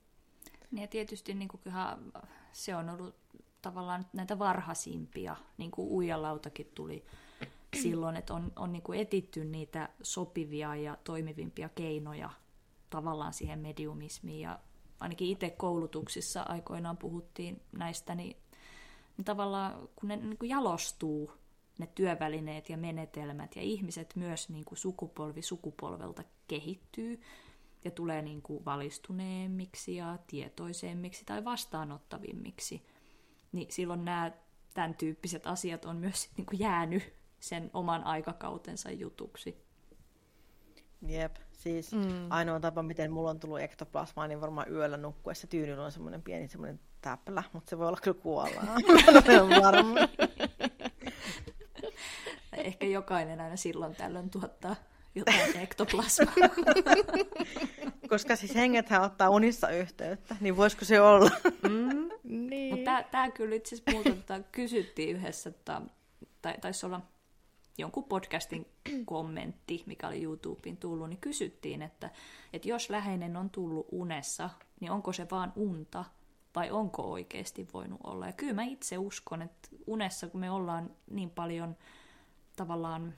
[0.71, 2.11] Niin ja tietysti niin kuin, kyllähän
[2.51, 3.15] se on ollut
[3.61, 7.05] tavallaan näitä varhaisimpia, niin kuin uijalautakin tuli
[7.83, 12.29] silloin, että on, on niin kuin etitty niitä sopivia ja toimivimpia keinoja
[12.89, 14.41] tavallaan siihen mediumismiin.
[14.41, 14.59] Ja
[14.99, 18.37] ainakin itse koulutuksissa aikoinaan puhuttiin näistä, niin,
[19.17, 21.31] niin tavallaan kun ne niin kuin jalostuu,
[21.79, 27.21] ne työvälineet ja menetelmät, ja ihmiset myös niin kuin sukupolvi sukupolvelta kehittyy,
[27.83, 32.85] ja tulee niin kuin valistuneemmiksi ja tietoisemmiksi tai vastaanottavimmiksi,
[33.51, 34.31] niin silloin nämä
[34.73, 39.66] tämän tyyppiset asiat on myös niin kuin jäänyt sen oman aikakautensa jutuksi.
[41.01, 42.31] Jep, siis mm.
[42.31, 46.47] ainoa tapa, miten mulla on tullut ektoplasmaa, niin varmaan yöllä nukkuessa tyynyllä on semmoinen pieni
[46.47, 48.67] semmoinen täplä, mutta se voi olla kyllä kuollaan.
[49.63, 49.99] varma.
[52.57, 54.75] Ehkä jokainen aina silloin tällöin tuottaa
[55.15, 56.33] jotain ektoplasmaa.
[58.09, 61.31] Koska siis hengethän ottaa unissa yhteyttä, niin voisiko se olla?
[61.69, 62.09] Mm.
[62.23, 62.75] niin.
[62.75, 65.81] Mutta tämä kyllä itse asiassa muuta tota, kysyttiin yhdessä, että,
[66.41, 67.01] tai taisi olla
[67.77, 68.67] jonkun podcastin
[69.05, 72.09] kommentti, mikä oli YouTubeen tullut, niin kysyttiin, että,
[72.53, 76.05] että jos läheinen on tullut unessa, niin onko se vaan unta
[76.55, 78.27] vai onko oikeasti voinut olla.
[78.27, 81.77] Ja kyllä mä itse uskon, että unessa, kun me ollaan niin paljon
[82.55, 83.13] tavallaan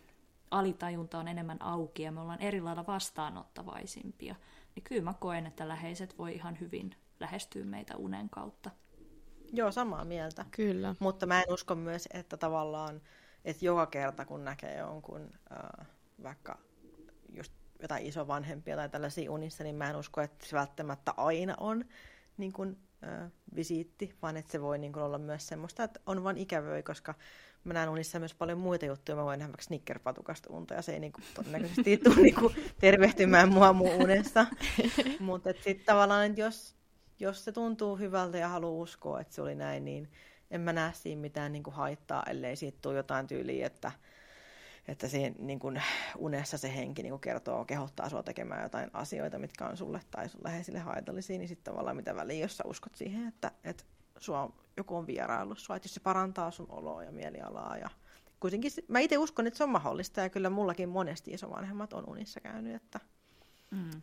[0.51, 4.35] alitajunta on enemmän auki ja me ollaan eri lailla vastaanottavaisimpia,
[4.75, 8.71] niin kyllä mä koen, että läheiset voi ihan hyvin lähestyä meitä unen kautta.
[9.53, 10.45] Joo, samaa mieltä.
[10.51, 10.95] Kyllä.
[10.99, 13.01] Mutta mä en usko myös, että tavallaan,
[13.45, 15.87] että joka kerta kun näkee jonkun äh,
[16.23, 16.57] vaikka
[17.29, 21.85] just jotain isovanhempia tai tällaisia unissa, niin mä en usko, että se välttämättä aina on
[22.37, 26.23] niin kuin, äh, visiitti, vaan että se voi niin kuin, olla myös semmoista, että on
[26.23, 27.13] vaan ikävöi, koska
[27.63, 29.15] mä näen unissa myös paljon muita juttuja.
[29.15, 33.73] Mä voin nähdä vaikka snickerpatukasta unta ja se ei niinku, todennäköisesti tule niinku, tervehtymään mua
[33.73, 34.45] mun unessa.
[35.19, 36.75] Mutta sitten tavallaan, että jos,
[37.19, 40.09] jos se tuntuu hyvältä ja haluaa uskoa, että se oli näin, niin
[40.51, 43.91] en mä näe siinä mitään niinku, haittaa, ellei siitä tule jotain tyyliä, että,
[44.87, 45.81] että siinä niin kun,
[46.17, 50.41] unessa se henki niin kertoo, kehottaa sua tekemään jotain asioita, mitkä on sulle tai sun
[50.43, 53.83] läheisille haitallisia, niin sitten tavallaan mitä väliä, jos sä uskot siihen, että, että
[54.17, 57.77] sua, joku on vieraillut sua, että jos se parantaa sun oloa ja mielialaa.
[57.77, 57.89] Ja
[58.39, 62.39] kuitenkin mä itse uskon, että se on mahdollista ja kyllä mullakin monesti isovanhemmat on unissa
[62.39, 62.99] käynyt, että
[63.71, 64.01] mm.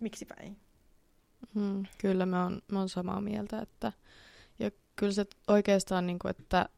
[0.00, 0.56] miksipä ei.
[1.54, 3.92] Mm, kyllä mä oon, mä oon samaa mieltä, että
[5.00, 6.68] kyllä se oikeastaan, niin kuin, että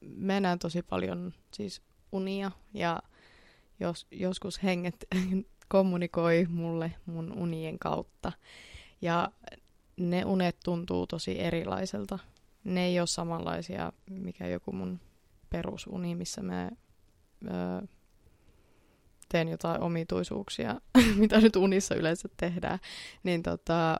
[0.00, 3.02] mennään tosi paljon siis unia ja
[3.80, 5.06] jos, joskus henget
[5.68, 8.32] kommunikoi mulle mun unien kautta.
[9.02, 9.32] Ja
[9.96, 12.18] ne unet tuntuu tosi erilaiselta.
[12.64, 15.00] Ne ei ole samanlaisia, mikä joku mun
[15.50, 16.70] perusuni, missä mä
[17.44, 17.86] öö,
[19.28, 20.80] teen jotain omituisuuksia,
[21.20, 22.78] mitä nyt unissa yleensä tehdään.
[23.22, 23.96] Niin tota,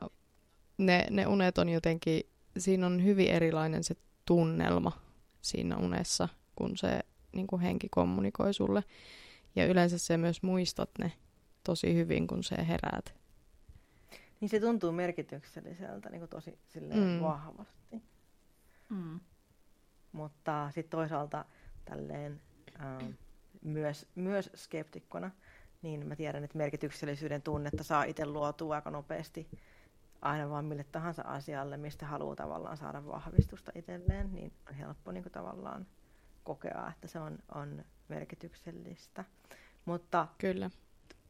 [0.77, 4.91] ne, ne unet on jotenkin, siinä on hyvin erilainen se tunnelma
[5.41, 6.99] siinä unessa, kun se
[7.35, 8.83] niin kuin henki kommunikoi sulle.
[9.55, 11.11] Ja yleensä se myös muistat ne
[11.63, 13.15] tosi hyvin, kun se heräät.
[14.39, 17.21] Niin se tuntuu merkitykselliseltä niin kuin tosi silleen mm.
[17.21, 18.01] vahvasti.
[18.89, 19.19] Mm.
[20.11, 21.45] Mutta sitten toisaalta
[21.85, 22.41] tälleen
[22.79, 23.09] äh,
[23.61, 25.31] myös, myös skeptikkona,
[25.81, 29.47] niin mä tiedän, että merkityksellisyyden tunnetta saa itse luotua aika nopeasti
[30.21, 35.23] aina vaan mille tahansa asialle, mistä haluaa tavallaan saada vahvistusta itselleen, niin on helppo niin
[35.23, 35.87] kuin tavallaan
[36.43, 39.25] kokea, että se on, on merkityksellistä.
[39.85, 40.69] Mutta Kyllä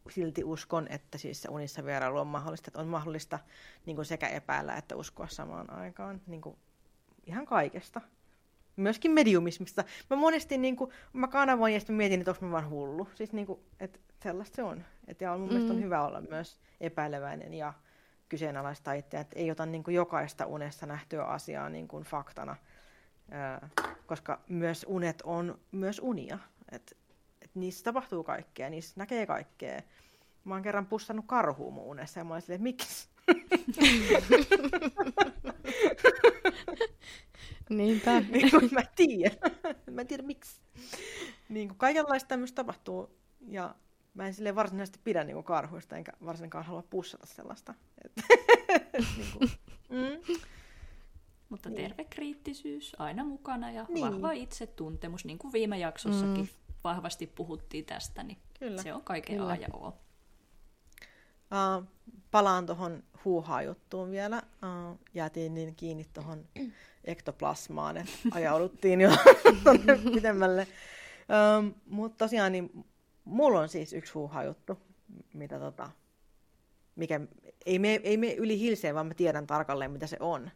[0.09, 3.39] silti uskon, että siis se unissa vierailu on mahdollista, että on mahdollista
[3.85, 6.57] niin kuin sekä epäillä että uskoa samaan aikaan niin kuin
[7.25, 8.01] ihan kaikesta.
[8.75, 9.83] myöskin mediumismista.
[10.09, 13.09] Mä monesti niin kuin, mä kanavoin ja sitten mietin, että onko mä vaan hullu.
[13.15, 14.83] Siis niin kuin, että sellaista se on.
[15.07, 15.53] Et, ja mun mm.
[15.53, 17.73] mielestä on hyvä olla myös epäileväinen ja
[18.31, 22.55] kyseenalaista itseä, että ei ota niin kuin jokaista unessa nähtyä asiaa niin kuin faktana,
[23.31, 23.69] ää,
[24.05, 26.37] koska myös unet on myös unia.
[26.71, 26.97] Et,
[27.41, 29.81] et niissä tapahtuu kaikkea, niissä näkee kaikkea.
[30.43, 33.09] Mä oon kerran pussannut karhuun mun unessa ja mä olin silleen, miksi?
[37.69, 38.19] Niinpä.
[38.31, 39.37] niin kuin mä tiedän.
[39.95, 40.61] mä en tiedä miksi.
[41.49, 43.09] Niin kuin kaikenlaista tämmöistä tapahtuu
[43.47, 43.75] ja
[44.13, 47.73] mä en sille varsinaisesti pidä niin kuin karhuista, enkä varsinkaan halua pussata sellaista.
[49.17, 49.51] niin kuin,
[49.89, 50.35] mm.
[51.49, 51.81] Mutta niin.
[51.81, 54.05] terve kriittisyys aina mukana ja niin.
[54.05, 56.75] vahva itsetuntemus, niin kuin viime jaksossakin mm.
[56.83, 58.81] vahvasti puhuttiin tästä, niin Kyllä.
[58.81, 59.51] se on kaiken Kyllä.
[59.51, 59.87] A ja O.
[59.87, 61.87] Uh,
[62.31, 64.41] palaan tuohon huuhaa-juttuun vielä.
[64.45, 66.45] Uh, jäätiin niin kiinni tuohon
[67.03, 69.09] ektoplasmaan, että ajauduttiin jo
[70.13, 70.67] pidemmälle.
[71.59, 72.85] Um, Mutta tosiaan niin
[73.25, 74.77] mulla on siis yksi huuhaa-juttu,
[75.33, 75.91] mitä tota,
[76.95, 77.21] mikä
[77.65, 80.51] ei mene, ei mene yli hilseen, vaan mä tiedän tarkalleen, mitä se on.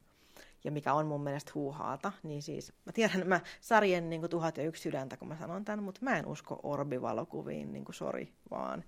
[0.64, 2.12] Ja mikä on mun mielestä huuhaata.
[2.24, 5.84] Niin siis, mä tiedän, mä sarjen niin tuhat ja yksi sydäntä, kun mä sanon tämän,
[5.84, 8.84] mutta mä en usko orbivalokuviin, niin kuin sori, vaan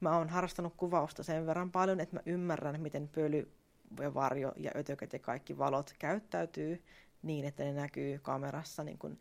[0.00, 3.52] mä oon harrastanut kuvausta sen verran paljon, että mä ymmärrän, miten pöly
[4.00, 6.82] ja varjo ja ötökät ja kaikki valot käyttäytyy
[7.22, 9.18] niin, että ne näkyy kamerassa niin kuin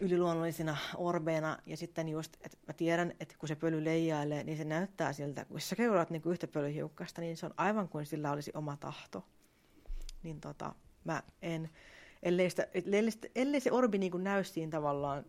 [0.00, 1.58] yliluonnollisina orbeina.
[1.66, 5.44] Ja sitten just, että mä tiedän, että kun se pöly leijailee, niin se näyttää siltä,
[5.44, 9.24] kun sä keuraat niin yhtä pölyhiukkasta, niin se on aivan kuin sillä olisi oma tahto.
[10.22, 11.70] Niin tota, mä en,
[12.22, 15.24] ellei, sitä, ellei, ellei se orbi niin näy siinä tavallaan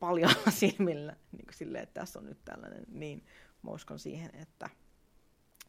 [0.00, 3.24] paljon silmillä, niin kuin silleen, että tässä on nyt tällainen, niin
[3.62, 4.70] mä uskon siihen, että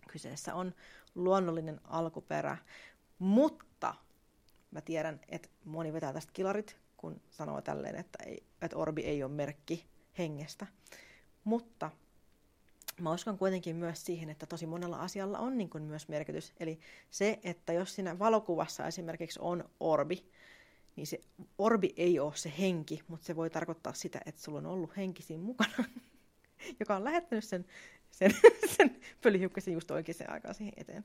[0.07, 0.73] kyseessä on
[1.15, 2.57] luonnollinen alkuperä.
[3.19, 3.95] Mutta
[4.71, 9.23] mä tiedän, että moni vetää tästä kilarit, kun sanoo tälleen, että, ei, että orbi ei
[9.23, 9.85] ole merkki
[10.17, 10.67] hengestä.
[11.43, 11.91] Mutta
[13.01, 16.53] mä uskon kuitenkin myös siihen, että tosi monella asialla on niin kuin myös merkitys.
[16.59, 20.25] Eli se, että jos siinä valokuvassa esimerkiksi on orbi,
[20.95, 21.21] niin se
[21.57, 25.23] orbi ei ole se henki, mutta se voi tarkoittaa sitä, että sulla on ollut henki
[25.23, 25.83] siinä mukana,
[26.79, 27.65] joka on lähettänyt sen,
[28.11, 28.31] sen,
[28.77, 31.03] sen pölyhiukkasen just oikeaan aikaan siihen eteen.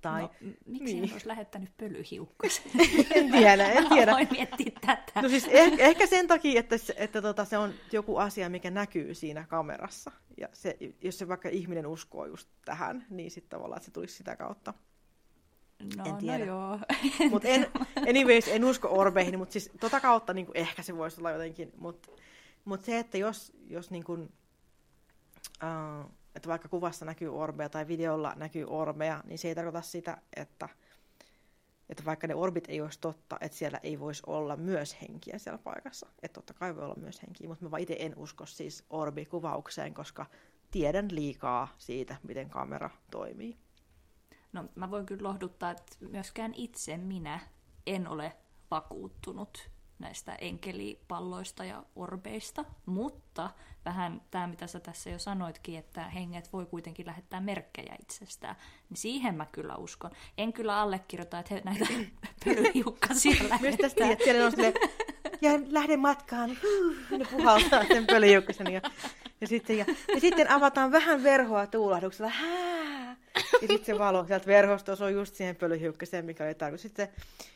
[0.00, 0.30] Tai, no,
[0.66, 1.12] miksi niin.
[1.12, 2.64] olisi lähettänyt pölyhiukkasen?
[3.14, 4.12] en tiedä, en tiedä.
[4.12, 5.22] Voin miettiä tätä.
[5.22, 8.70] No siis ehkä, ehkä sen takia, että, se, että tota, se on joku asia, mikä
[8.70, 10.10] näkyy siinä kamerassa.
[10.36, 14.36] Ja se, jos se vaikka ihminen uskoo just tähän, niin sitten tavallaan se tulisi sitä
[14.36, 14.74] kautta.
[15.96, 16.38] No, en no tiedä.
[16.38, 16.78] no joo.
[17.30, 17.66] Mut en,
[18.08, 21.72] anyways, en usko orbeihin, mutta siis tota kautta niin kuin, ehkä se voisi olla jotenkin.
[21.78, 22.08] Mutta
[22.64, 24.22] mut se, että jos, jos niin kuin,
[25.62, 30.18] uh, että vaikka kuvassa näkyy orbeja tai videolla näkyy orbeja, niin se ei tarkoita sitä,
[30.36, 30.68] että,
[31.88, 35.58] että vaikka ne orbit ei olisi totta, että siellä ei voisi olla myös henkiä siellä
[35.58, 36.06] paikassa.
[36.22, 39.94] Että totta kai voi olla myös henkiä, mutta mä vaan itse en usko siis orbikuvaukseen,
[39.94, 40.26] koska
[40.70, 43.58] tiedän liikaa siitä, miten kamera toimii.
[44.52, 47.40] No mä voin kyllä lohduttaa, että myöskään itse minä
[47.86, 48.36] en ole
[48.70, 53.50] vakuuttunut näistä enkelipalloista ja orbeista, mutta
[53.84, 58.56] vähän tämä, mitä sä tässä jo sanoitkin, että henget voi kuitenkin lähettää merkkejä itsestään,
[58.90, 60.10] niin siihen mä kyllä uskon.
[60.38, 61.86] En kyllä allekirjoita, että he näitä
[62.44, 63.58] pölyhiukkasia lähettää.
[63.60, 64.04] Myös tästä
[64.44, 64.74] on silleen,
[65.40, 66.50] ja lähden matkaan,
[67.10, 68.80] ne puhaltaa sen pölyhiukkasen ja,
[69.40, 72.65] ja, sitten, ja, ja sitten avataan vähän verhoa tuulahduksella, hää,
[73.62, 76.82] ja sitten se valo sieltä verhosta on just siihen pölyhiukkaseen, mikä oli tarkoitus.
[76.82, 77.08] Sitten,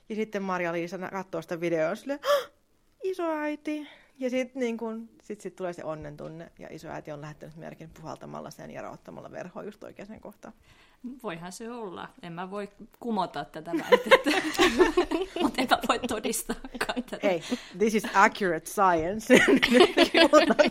[0.09, 2.21] ja sitten Marja-Liisa katsoo sitä videoa silleen,
[3.03, 3.89] isoäiti.
[4.19, 7.91] Ja sitten niin kun, sit, sit tulee se onnen tunne, ja isoäiti on lähettänyt merkin
[7.91, 10.55] puhaltamalla sen ja raottamalla verhoa just oikeaan kohtaan.
[11.23, 12.09] Voihan se olla.
[12.23, 12.69] En mä voi
[13.01, 14.31] kumota tätä väitettä,
[15.43, 17.19] mutta en mä voi todistaa tätä.
[17.23, 17.43] Hei,
[17.79, 19.35] this is accurate science.
[19.71, 20.71] nyt, puhutaan,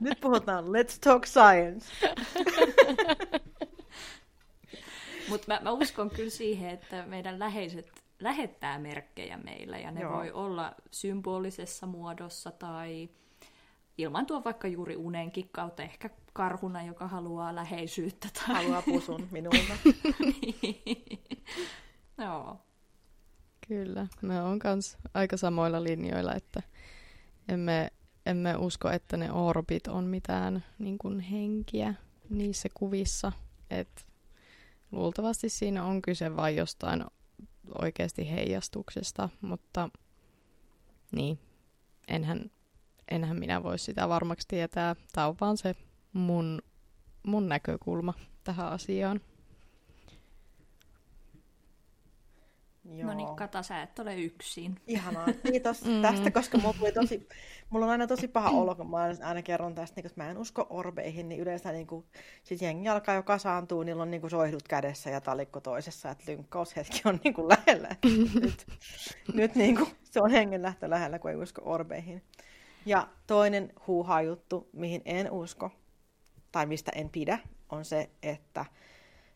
[0.00, 1.86] nyt puhutaan, let's talk science.
[5.30, 7.90] Mutta mä, mä uskon kyllä siihen, että meidän läheiset
[8.20, 10.12] lähettää merkkejä meille, ja ne Joo.
[10.12, 13.08] voi olla symbolisessa muodossa tai
[13.98, 18.28] ilman tuo vaikka juuri unenkin kautta, ehkä karhuna, joka haluaa läheisyyttä.
[18.34, 18.54] Tai...
[18.54, 19.74] Haluaa pusun minulta.
[22.18, 22.60] Joo.
[23.68, 26.62] Kyllä, me on myös aika samoilla linjoilla, että
[27.48, 27.90] emme,
[28.26, 31.94] emme usko, että ne orbit on mitään niin kuin henkiä
[32.30, 33.32] niissä kuvissa.
[33.70, 34.06] Et
[34.92, 37.04] luultavasti siinä on kyse vain jostain
[37.78, 39.90] oikeasti heijastuksesta, mutta
[41.12, 41.38] niin,
[42.08, 42.50] enhän,
[43.10, 44.96] enhän minä voi sitä varmaksi tietää.
[45.12, 45.74] Tämä on vaan se
[46.12, 46.62] mun,
[47.26, 49.20] mun näkökulma tähän asiaan.
[52.84, 53.08] Joo.
[53.08, 54.80] No niin, Kata, sä et ole yksin.
[54.86, 56.02] Ihanaa, kiitos mm.
[56.02, 57.28] tästä, koska mulla, tuli tosi,
[57.70, 60.38] mulla on aina tosi paha olo, kun mä aina kerron tästä, niin kun mä en
[60.38, 62.04] usko orbeihin, niin yleensä niin kun,
[62.42, 66.24] sit jengi alkaa jo kasaantua, niillä on niin kuin soihdut kädessä ja talikko toisessa, että
[66.28, 67.96] lynkkaushetki on niin kuin lähellä.
[68.42, 68.66] nyt
[69.34, 72.22] nyt niin kuin, se on hengenlähtö lähellä, kun ei usko orbeihin.
[72.86, 75.70] Ja toinen huuhaa juttu, mihin en usko,
[76.52, 77.38] tai mistä en pidä,
[77.68, 78.64] on se, että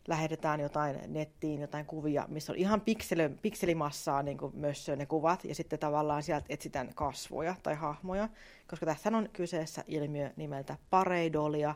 [0.07, 5.45] lähetetään jotain nettiin, jotain kuvia, missä on ihan pikseli, pikselimassaa niin kuin myös ne kuvat,
[5.45, 8.29] ja sitten tavallaan sieltä etsitään kasvoja tai hahmoja,
[8.67, 11.75] koska tässä on kyseessä ilmiö nimeltä pareidolia,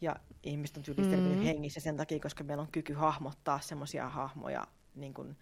[0.00, 1.44] ja ihmiset on tyylistellyt mm-hmm.
[1.44, 5.36] hengissä sen takia, koska meillä on kyky hahmottaa semmoisia hahmoja niin kuin,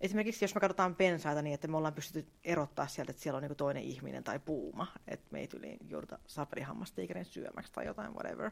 [0.00, 3.42] esimerkiksi jos me katsotaan pensaita niin, että me ollaan pystytty erottaa sieltä, että siellä on
[3.42, 8.50] niin toinen ihminen tai puuma, että me ei tyyliin jouduta sapelihammastiikerin syömäksi tai jotain, whatever.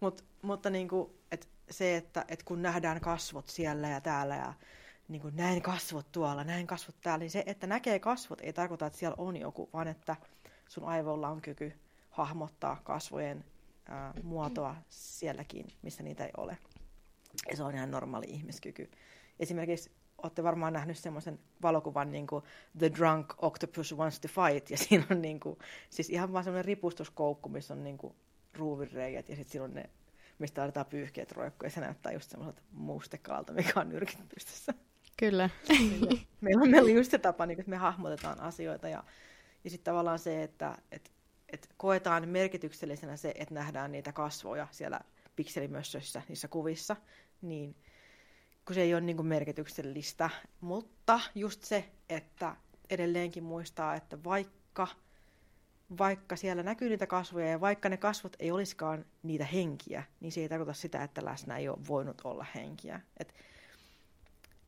[0.00, 4.54] Mut, mutta niin kuin, että se, että, että kun nähdään kasvot siellä ja täällä ja
[5.08, 8.86] niin kuin näin kasvot tuolla, näin kasvot täällä, niin se, että näkee kasvot ei tarkoita,
[8.86, 10.16] että siellä on joku, vaan että
[10.68, 11.72] sun aivoilla on kyky
[12.10, 13.44] hahmottaa kasvojen
[13.88, 16.58] ää, muotoa sielläkin, missä niitä ei ole.
[17.50, 18.90] Ja se on ihan normaali ihmiskyky.
[19.40, 19.90] Esimerkiksi
[20.22, 22.44] olette varmaan nähnyt semmoisen valokuvan niin kuin
[22.78, 25.58] The Drunk Octopus Wants to Fight, ja siinä on niin kuin,
[25.90, 28.14] siis ihan vaan semmoinen ripustuskoukku, missä on niin kuin
[28.54, 29.90] ruuvireijät, ja sitten siinä on ne,
[30.38, 34.74] mistä aletaan pyyhkeet roikkuu, ja se näyttää just semmoiselta mustekaalta, mikä on nyrkit pystyssä.
[35.18, 35.50] Kyllä.
[36.40, 39.04] meillä, on, meillä on just se tapa, niin, että me hahmotetaan asioita, ja,
[39.64, 41.10] ja sitten tavallaan se, että et,
[41.48, 45.00] et koetaan merkityksellisenä se, että nähdään niitä kasvoja siellä
[45.36, 46.96] pikselimössöissä, niissä kuvissa,
[47.42, 47.76] niin–
[48.64, 50.30] kun se ei ole niin kuin merkityksellistä.
[50.60, 52.56] Mutta just se, että
[52.90, 54.88] edelleenkin muistaa, että vaikka,
[55.98, 60.40] vaikka siellä näkyy niitä kasvoja ja vaikka ne kasvot ei olisikaan niitä henkiä, niin se
[60.40, 63.00] ei tarkoita sitä, että läsnä ei ole voinut olla henkiä.
[63.16, 63.34] Et,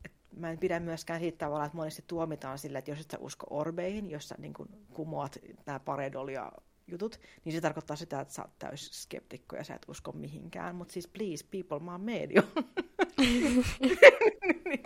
[0.05, 3.19] et mä en pidä myöskään siitä tavalla, että monesti tuomitaan sille, että jos et sä
[3.19, 4.55] usko orbeihin, jossa niin
[4.93, 6.53] kumoat nämä paredolia
[6.87, 10.75] jutut, niin se tarkoittaa sitä, että sä oot täys skeptikko ja sä et usko mihinkään.
[10.75, 12.43] Mutta siis please, people, mä oon medio.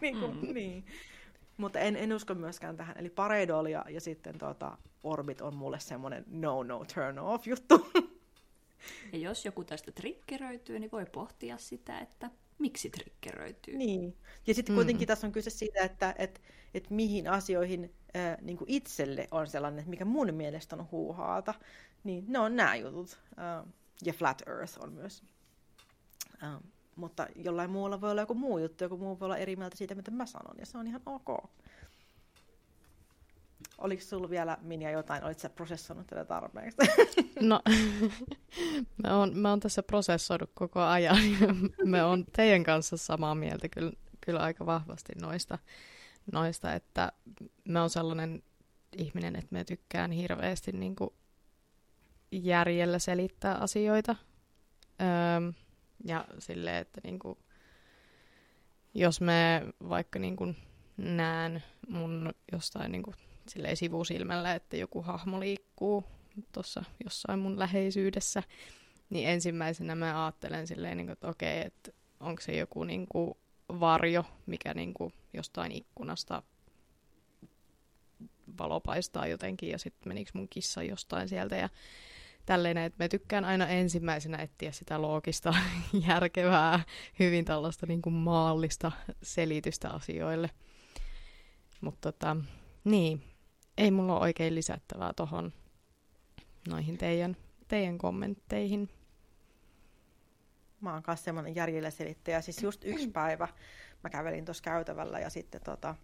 [0.03, 0.55] niin, kuin, mm.
[0.55, 0.85] niin.
[1.57, 2.99] Mutta en, en usko myöskään tähän.
[2.99, 7.91] Eli Pareidol ja, ja sitten tuota, Orbit on mulle semmoinen no-no turn off juttu.
[9.13, 13.77] ja jos joku tästä triggeröityy, niin voi pohtia sitä, että miksi triggeröityy.
[13.77, 14.17] Niin.
[14.47, 15.07] Ja sitten kuitenkin mm.
[15.07, 16.43] tässä on kyse siitä, että et,
[16.75, 21.55] et mihin asioihin äh, niin kuin itselle on sellainen, mikä mun mielestä on huuhaata.
[22.05, 23.19] Niin ne on nämä jutut.
[23.39, 23.73] Äh,
[24.05, 25.23] ja Flat Earth on myös.
[26.43, 26.61] Äh,
[26.97, 29.95] mutta jollain muulla voi olla joku muu juttu, joku muu voi olla eri mieltä siitä,
[29.95, 31.51] mitä mä sanon, ja se on ihan ok.
[33.79, 35.25] Oliko sulla vielä, Minja, jotain?
[35.25, 36.77] Olitko sä prosessoinut tätä tarpeeksi?
[37.41, 37.61] No,
[39.05, 41.17] mä oon, mä oon tässä prosessoinut koko ajan.
[41.85, 45.59] me on teidän kanssa samaa mieltä kyllä, kyllä aika vahvasti noista,
[46.33, 47.13] noista, että
[47.69, 48.43] mä oon sellainen
[48.97, 51.11] ihminen, että mä tykkään hirveästi niin kuin
[52.33, 54.17] järjellä selittää asioita.
[55.01, 55.53] Öö,
[56.05, 57.39] ja silleen, että niinku,
[58.95, 60.55] jos mä vaikka niinku
[60.97, 63.15] näen mun jostain niinku,
[63.49, 66.05] silleen sivusilmällä, että joku hahmo liikkuu
[66.53, 68.43] tuossa jossain mun läheisyydessä,
[69.11, 74.75] niin ensimmäisenä mä ajattelen silleen, niinku, että okei, että onko se joku niinku varjo, mikä
[74.75, 76.43] niinku jostain ikkunasta
[78.59, 81.69] valo paistaa jotenkin ja sitten menikö mun kissa jostain sieltä ja
[82.47, 85.55] tälleen, että mä tykkään aina ensimmäisenä etsiä sitä loogista,
[86.09, 86.81] järkevää,
[87.19, 88.93] hyvin tällaista niin kuin maallista
[89.23, 90.51] selitystä asioille.
[91.81, 92.37] Mutta tota,
[92.85, 93.23] niin,
[93.79, 95.53] ei mulla ole oikein lisättävää tohon
[96.69, 97.37] noihin teidän,
[97.69, 98.89] teidän kommentteihin.
[100.81, 102.41] Mä oon kanssa semmoinen järjellä selittäjä.
[102.41, 103.49] Siis just yksi päivä
[104.03, 105.95] mä kävelin tuossa käytävällä ja sitten tota,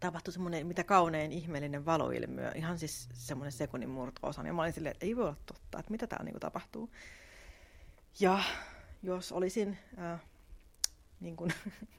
[0.00, 4.46] tapahtui semmoinen mitä kaunein ihmeellinen valoilmiö, ihan siis semmoinen sekunnin murto-osa.
[4.46, 6.90] Ja mä olin silleen, että ei voi olla totta, että mitä täällä niinku tapahtuu.
[8.20, 8.42] Ja
[9.02, 10.20] jos olisin äh,
[11.20, 11.52] niin kuin,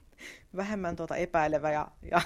[0.56, 2.20] vähemmän tuota epäilevä ja, ja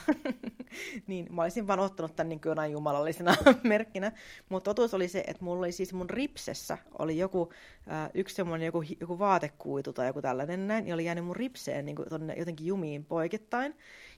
[1.06, 4.12] niin mä olisin vaan ottanut tämän niin kuin jonain jumalallisena merkkinä.
[4.48, 7.52] Mutta totuus oli se, että mulla oli siis mun ripsessä oli joku,
[7.92, 11.84] äh, yksi semmoinen joku, joku vaatekuitu tai joku tällainen näin, ja oli jäänyt mun ripseen
[11.84, 13.74] niin kuin tonne jotenkin jumiin poikittain.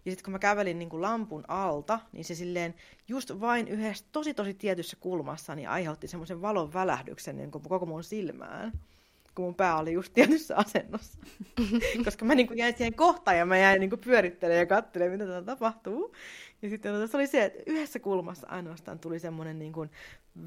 [0.07, 2.75] Ja sitten kun mä kävelin niin kuin lampun alta, niin se silleen
[3.09, 7.87] just vain yhdessä tosi tosi tietyssä kulmassa niin aiheutti semmoisen valon välähdyksen niin kuin koko
[7.87, 8.73] mun silmään.
[9.37, 11.19] Kun mun pää oli just tietyssä asennossa.
[12.05, 15.19] Koska mä niin kuin jäin siihen kohtaan ja mä jäin niin kuin pyörittelemään ja katselemaan,
[15.19, 16.15] mitä täällä tapahtuu.
[16.63, 19.91] Ja sitten tota, se oli se, että yhdessä kulmassa ainoastaan tuli semmoinen niin kuin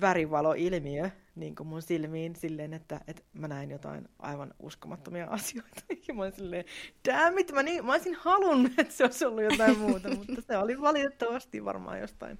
[0.02, 5.82] värivaloilmiö niin kuin mun silmiin silleen, että, että mä näin jotain aivan uskomattomia asioita.
[6.08, 6.66] Ja mä olin silleen,
[7.08, 10.58] damn it, mä, niin, mä olisin halunnut, että se olisi ollut jotain muuta, mutta se
[10.58, 12.40] oli valitettavasti varmaan jostain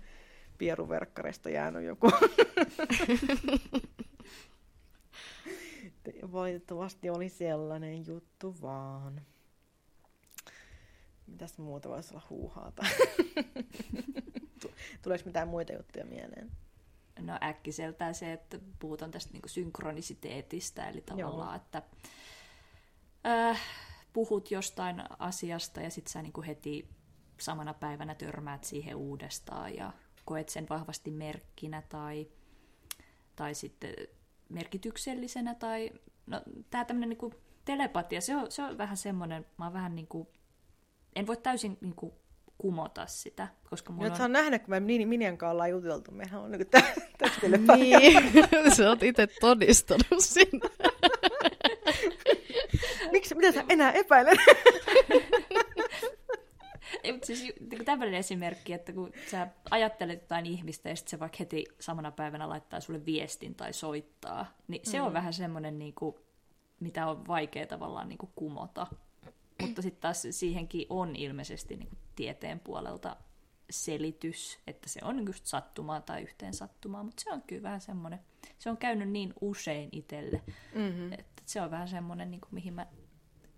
[0.58, 2.12] pieruverkkarista jäänyt joku.
[6.32, 9.22] Valitettavasti oli sellainen juttu vaan.
[11.28, 12.86] Mitäs muuta voisi olla huuhaata?
[15.02, 16.52] Tuleeko mitään muita juttuja mieleen?
[17.20, 21.56] No äkkiseltään se, että puhutaan tästä niin synkronisiteetistä, eli tavallaan, Joo.
[21.56, 21.82] että
[23.26, 23.62] äh,
[24.14, 26.90] puhut jostain asiasta ja sitten sä niin heti
[27.40, 29.94] samana päivänä törmäät siihen uudestaan ja
[30.26, 32.28] koet sen vahvasti merkkinä tai,
[33.36, 33.94] tai sitten
[34.50, 35.92] merkityksellisenä tai
[36.28, 37.32] no, tämä tämmöinen niin
[37.66, 40.28] telepatia, se on, se on vähän semmoinen, mä oon vähän niin kuin,
[41.16, 42.12] en voi täysin niin kuin,
[42.58, 44.32] kumota sitä, koska mulla Nyt on...
[44.32, 46.68] nähnyt, kun me Minian kanssa ollaan juteltu, mehän on niin
[47.18, 48.00] täysin telepatia.
[48.00, 48.34] Niin,
[48.76, 50.70] sä oot itse todistanut sinne.
[53.12, 54.40] Miksi, mitä sä enää epäilet?
[57.12, 61.36] Mutta siis niin tämmöinen esimerkki, että kun sä ajattelet jotain ihmistä ja sitten se vaikka
[61.40, 65.06] heti samana päivänä laittaa sulle viestin tai soittaa, niin se mm.
[65.06, 66.16] on vähän semmoinen, niin kuin,
[66.80, 68.88] mitä on vaikea tavallaan niin kuin kumota.
[69.62, 73.16] Mutta sitten taas siihenkin on ilmeisesti niin kuin tieteen puolelta
[73.70, 78.20] selitys, että se on just sattumaa tai yhteen sattumaa, mutta se on kyllä vähän semmoinen,
[78.60, 80.42] se on käynyt niin usein itselle,
[80.76, 81.14] mm-hmm.
[81.14, 82.88] että se on vähän semmoinen, niin kuin, mihin mä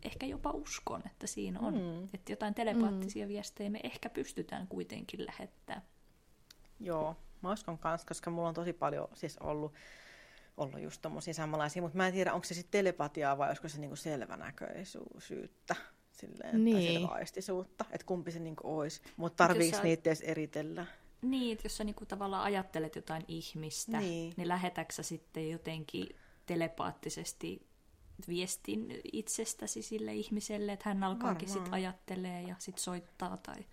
[0.04, 1.74] ehkä jopa uskon, että siinä on.
[1.74, 2.04] Mm.
[2.14, 3.30] Että jotain telepaattisia mm.
[3.30, 5.86] viestejä me ehkä pystytään kuitenkin lähettämään.
[6.80, 9.74] Joo, mä uskon kanssa, koska mulla on tosi paljon siis ollut,
[10.58, 13.80] ollut just tommosia samanlaisia, mutta mä en tiedä, onko se sitten telepatiaa vai olisiko se
[13.80, 15.76] niinku selvänäköisyyttä
[16.12, 16.76] silleen, niin.
[16.78, 19.02] tai selväaistisuutta, että kumpi se niinku olisi.
[19.18, 19.84] Mutta tarviiko sä...
[19.84, 20.86] niitä edes eritellä?
[21.22, 26.08] Niin, että jos sä niinku tavallaan ajattelet jotain ihmistä, niin, niin lähetäksä sitten jotenkin
[26.45, 27.71] telepaattisesti
[28.28, 33.66] viestin itsestäsi sille ihmiselle, että hän alkaakin sitten ajattelee ja sitten soittaa tai...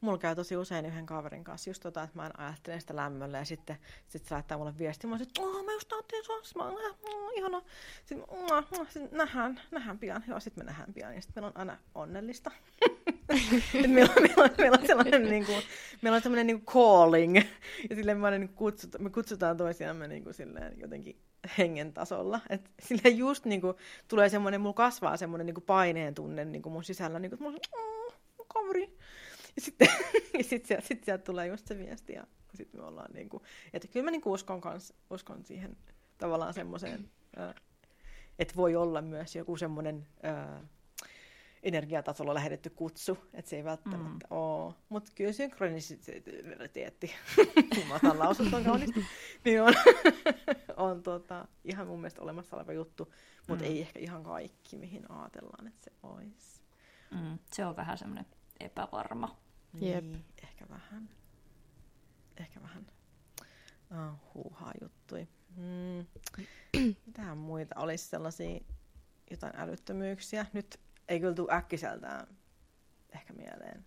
[0.00, 3.44] Mulla käy tosi usein yhden kaverin kanssa just tota, että mä ajattelen sitä lämmöllä ja
[3.44, 3.76] sitten
[4.08, 5.06] sit se laittaa mulle viesti.
[5.06, 7.62] Mä että oh, mä just ajattelin sua, mä oon oh, ihana.
[8.04, 10.24] Sitten, oh, sitten nähdään, nähdään pian.
[10.28, 12.50] Joo, sitten me nähdään pian ja sitten meillä on aina onnellista.
[13.88, 15.62] meillä, on, meillä, on, meillä on sellainen niin kuin,
[16.02, 17.36] meillä on sellainen niin kuin calling
[17.90, 21.20] ja silleen me, niin kutsut, me kutsutaan toisiamme niin kuin silleen jotenkin
[21.58, 22.40] hengen tasolla.
[22.48, 23.74] Et sille just niinku,
[24.08, 27.80] tulee semmoinen, mulla kasvaa semmoinen niinku paineen tunne niinku mun sisällä, niinku, että mulla on
[28.08, 28.96] mm, kaveri.
[29.56, 29.88] Ja sitten
[30.38, 33.88] ja sit sieltä, sit sieltä tulee just se viesti ja sitten me ollaan niinku, että
[33.88, 35.76] kyllä mä niinku uskon, kans, uskon siihen
[36.18, 37.10] tavallaan semmoiseen,
[38.38, 40.06] että voi olla myös joku semmoinen
[41.62, 44.36] energiatasolla lähetetty kutsu, että se ei välttämättä mm.
[44.36, 44.74] ole.
[44.88, 47.14] Mutta kyllä synkronisiteetti,
[48.02, 48.62] mä lausut on
[49.44, 49.74] niin on,
[50.76, 53.12] on tota, ihan mun mielestä olemassa oleva juttu,
[53.48, 53.70] mutta mm.
[53.70, 56.62] ei ehkä ihan kaikki, mihin ajatellaan, että se olisi.
[57.10, 57.38] Mm.
[57.52, 58.26] Se on vähän semmoinen
[58.60, 59.36] epävarma.
[59.72, 60.04] Niin, Jep.
[60.42, 61.10] ehkä vähän.
[62.36, 62.86] Ehkä vähän.
[63.90, 65.28] Oh, huuhaa juttui.
[65.56, 66.06] Mm.
[67.06, 68.60] Mitähän muita olisi sellaisia
[69.30, 70.46] jotain älyttömyyksiä?
[70.52, 70.80] Nyt
[71.10, 72.26] ei kyllä tule äkkiseltään
[73.14, 73.84] ehkä mieleen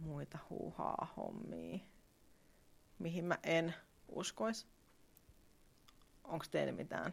[0.00, 1.78] muita huuhaa hommia,
[2.98, 3.74] mihin mä en
[4.08, 4.66] uskois.
[6.24, 7.12] Onko teille mitään?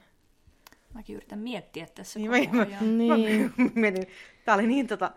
[0.94, 2.98] Mäkin yritän miettiä tässä niin, koko mä, ajan.
[2.98, 3.54] Niin.
[3.58, 4.08] Mä, mietin,
[4.46, 5.12] tää oli niin tota,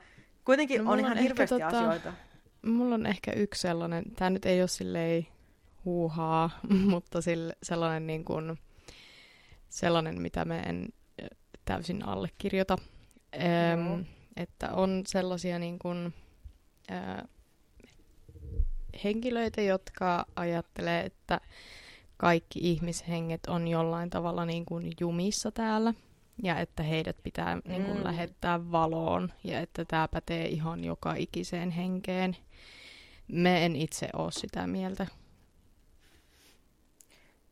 [0.44, 2.12] kuitenkin no, on ihan on hirveästi tota, asioita.
[2.62, 5.26] Mulla on ehkä yksi sellainen, tämä nyt ei ole silleen
[5.84, 6.50] huuhaa,
[6.90, 8.58] mutta sille, sellainen niin kuin,
[9.68, 10.88] sellainen, mitä mä en
[11.66, 12.78] täysin allekirjoita.
[13.34, 14.00] Ähm,
[14.36, 16.14] että on sellaisia niin kuin,
[16.90, 17.28] äh,
[19.04, 21.40] henkilöitä, jotka ajattelee, että
[22.16, 25.94] kaikki ihmishenget on jollain tavalla niin kuin jumissa täällä
[26.42, 28.04] ja että heidät pitää niin kuin, mm.
[28.04, 32.36] lähettää valoon ja että tämä pätee ihan joka ikiseen henkeen.
[33.28, 35.06] Me en itse ole sitä mieltä.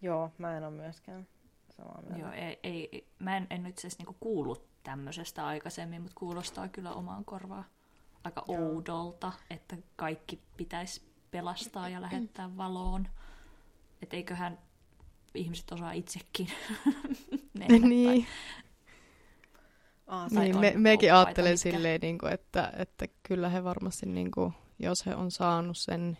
[0.03, 1.27] Joo, mä en ole myöskään
[1.77, 2.21] samaa mieltä.
[2.21, 6.93] Joo, ei, ei, mä en, en itse asiassa niinku kuullut tämmöisestä aikaisemmin, mutta kuulostaa kyllä
[6.93, 7.65] omaan korvaan
[8.25, 8.59] aika Joo.
[8.59, 13.09] oudolta, että kaikki pitäisi pelastaa ja lähettää valoon.
[14.03, 14.59] Että eiköhän
[15.35, 16.49] ihmiset osaa itsekin
[17.59, 17.89] mennä.
[17.89, 18.27] niin.
[20.07, 20.29] Tai...
[20.31, 25.07] niin, me, mekin ajattelen silleen, niin kuin, että, että kyllä he varmasti, niin kuin, jos
[25.07, 26.19] he on saanut sen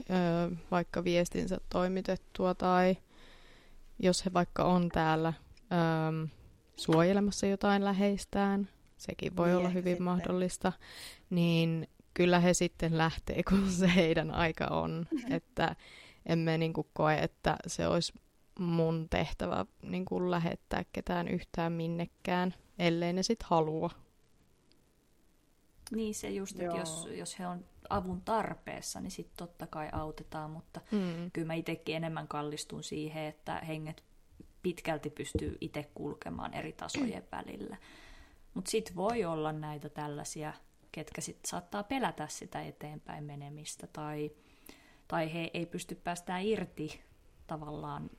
[0.00, 2.96] ö, vaikka viestinsä toimitettua tai
[3.98, 5.28] jos he vaikka on täällä
[6.08, 6.28] äm,
[6.76, 10.04] suojelemassa jotain läheistään, sekin voi Niin, olla hyvin sitten.
[10.04, 10.72] mahdollista,
[11.30, 15.06] niin kyllä he sitten lähtee, kun se heidän aika on.
[15.30, 15.76] että
[16.26, 18.12] emme niin kuin koe, että se olisi
[18.58, 23.90] mun tehtävä niin kuin lähettää ketään yhtään minnekään, ellei ne sitten halua.
[25.90, 26.78] Niin se just, että Joo.
[26.78, 31.30] jos, jos he on avun tarpeessa, niin sitten totta kai autetaan, mutta Mm.
[31.32, 34.04] kyllä mä itsekin enemmän kallistun siihen, että henget
[34.62, 37.76] pitkälti pystyy itse kulkemaan eri tasojen välillä.
[38.54, 40.52] Mutta sitten voi olla näitä tällaisia,
[40.92, 44.30] ketkä sitten saattaa pelätä sitä eteenpäin menemistä tai,
[45.08, 47.00] tai he ei pysty päästään irti
[47.46, 48.10] tavallaan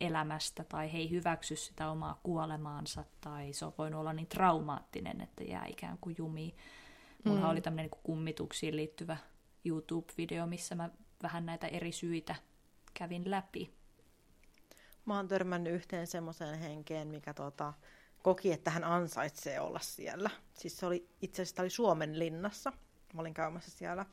[0.00, 5.20] elämästä tai he ei hyväksy sitä omaa kuolemaansa tai se on voinut olla niin traumaattinen,
[5.20, 6.56] että jää ikään kuin jumiin.
[7.24, 7.50] Mulla Mm.
[7.50, 9.16] oli tämmöinen niin kummituksiin liittyvä
[9.68, 10.90] YouTube-video, missä mä
[11.22, 12.34] vähän näitä eri syitä
[12.94, 13.74] kävin läpi.
[15.04, 17.72] Mä oon törmännyt yhteen semmoiseen henkeen, mikä tota,
[18.22, 20.30] koki, että hän ansaitsee olla siellä.
[20.54, 22.72] Siis se oli itse asiassa oli Suomen linnassa.
[23.14, 24.06] Mä olin käymässä siellä.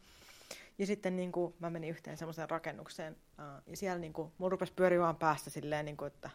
[0.78, 3.18] Ja sitten niin kuin, mä menin yhteen semmoiseen rakennukseen.
[3.68, 6.30] ja siellä niin kuin, mulla rupesi pyörimään päästä silleen, niin kuin, että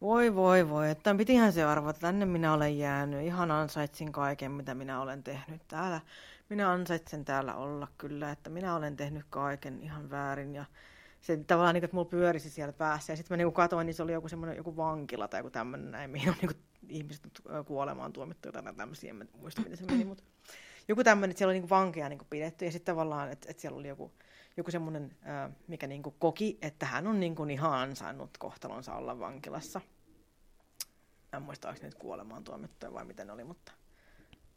[0.00, 3.26] voi voi voi, että pitihän se arvata, tänne minä olen jäänyt.
[3.26, 6.00] Ihan ansaitsin kaiken, mitä minä olen tehnyt täällä.
[6.48, 10.54] Minä ansaitsen täällä olla kyllä, että minä olen tehnyt kaiken ihan väärin.
[10.54, 10.64] Ja
[11.20, 13.12] se tavallaan, niin että mulla pyörisi siellä päässä.
[13.12, 15.90] Ja sitten mä niin katsoin, niin se oli joku semmoinen joku vankila tai joku tämmöinen
[15.90, 16.56] näin, mihin on niin
[16.88, 17.22] ihmiset
[17.66, 20.24] kuolemaan tuomittu tai tämmöisiä, en mä muista miten se meni, mutta
[20.88, 23.78] joku tämmöinen, että siellä oli niin vankeja niin pidetty ja sitten tavallaan, että, että siellä
[23.78, 24.12] oli joku,
[24.60, 25.16] joku semmoinen,
[25.66, 29.80] mikä niin kuin koki, että hän on niin kuin ihan ansainnut kohtalonsa olla vankilassa.
[31.32, 33.72] En muista, ne nyt kuolemaan tuomittuja vai miten oli, mutta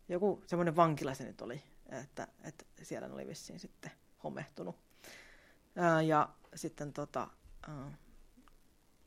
[0.09, 3.91] joku semmoinen vankila se nyt oli, että, että siellä oli vissiin sitten
[4.23, 4.75] homehtunut.
[6.05, 7.27] Ja sitten tota,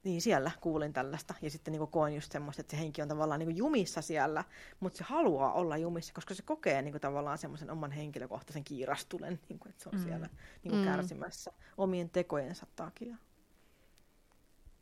[0.06, 3.40] niin siellä kuulin tällaista ja sitten niin koin just semmoista, että se henki on tavallaan
[3.40, 4.44] niin jumissa siellä,
[4.80, 9.58] mutta se haluaa olla jumissa, koska se kokee niin tavallaan semmoisen oman henkilökohtaisen kiirastulen, niin
[9.58, 10.04] kuin, että se on Mm.
[10.04, 10.28] siellä
[10.62, 10.84] niin Mm.
[10.84, 13.16] kärsimässä omien tekojensa takia.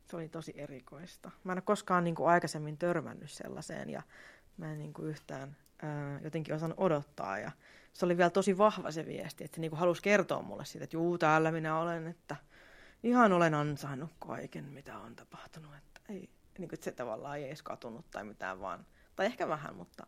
[0.05, 1.31] Se oli tosi erikoista.
[1.43, 4.01] Mä en ole koskaan niin kuin aikaisemmin törmännyt sellaiseen ja
[4.57, 7.39] mä en niin kuin yhtään ää, jotenkin osannut odottaa.
[7.39, 7.51] Ja
[7.93, 10.83] se oli vielä tosi vahva se viesti, että se niin kuin halusi kertoa mulle siitä,
[10.83, 12.35] että juu, täällä minä olen, että
[13.05, 15.75] ihan olen ansainnut kaiken, mitä on tapahtunut.
[15.75, 18.85] Että ei, niin kuin, että se tavallaan ei edes katunut tai mitään vaan,
[19.15, 20.07] tai ehkä vähän, mutta...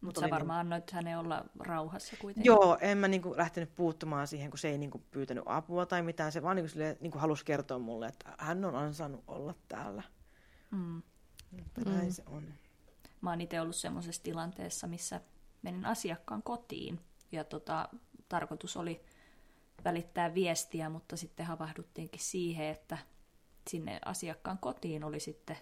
[0.00, 2.48] Mutta sä varmaan annoit hänen olla rauhassa kuitenkin.
[2.50, 6.32] Joo, en mä niinku lähtenyt puuttumaan siihen, kun se ei niinku pyytänyt apua tai mitään.
[6.32, 10.02] Se vaan niinku silleen, niinku halusi kertoa mulle, että hän on ansainnut olla täällä.
[10.70, 11.02] Mm.
[11.58, 11.90] Että Mm.
[11.90, 12.54] näin se on.
[13.20, 15.20] Mä oon itse ollut semmoisessa tilanteessa, missä
[15.62, 17.00] menin asiakkaan kotiin
[17.32, 17.88] ja tota,
[18.28, 19.04] tarkoitus oli
[19.84, 22.98] välittää viestiä, mutta sitten havahduttiinkin siihen, että
[23.70, 25.56] sinne asiakkaan kotiin oli sitten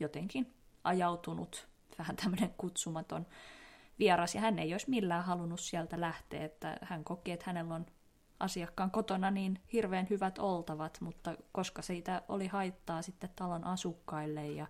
[0.00, 1.68] jotenkin ajautunut
[1.98, 3.26] vähän tämmöinen kutsumaton
[3.98, 4.34] vieras.
[4.34, 7.86] Ja hän ei olisi millään halunnut sieltä lähteä, että hän koki, että hänellä on
[8.40, 14.66] asiakkaan kotona niin hirveän hyvät oltavat, mutta koska siitä oli haittaa sitten talon asukkaille ja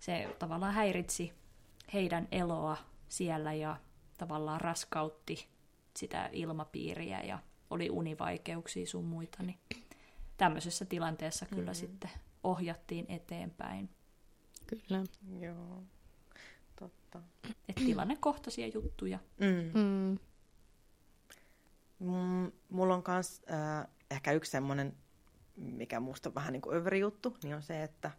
[0.00, 1.32] se tavallaan häiritsi
[1.92, 2.76] heidän eloa
[3.08, 3.76] siellä ja
[4.18, 5.53] tavallaan raskautti
[5.96, 7.38] sitä ilmapiiriä ja
[7.70, 9.58] oli univaikeuksia sun muita, niin
[10.36, 11.74] tämmöisessä tilanteessa kyllä Mhm.
[11.74, 12.10] sitten
[12.44, 13.88] ohjattiin eteenpäin.
[14.66, 15.04] Kyllä.
[15.40, 15.82] Joo,
[16.76, 17.20] totta.
[17.68, 19.18] Et tilannekohtaisia juttuja.
[19.40, 19.80] Mm.
[19.80, 20.18] Mm.
[21.98, 24.94] Mm, mulla on kans äh, ehkä yksi semmoinen,
[25.56, 28.10] mikä musta on vähän niin kuin överi juttu, niin on se, että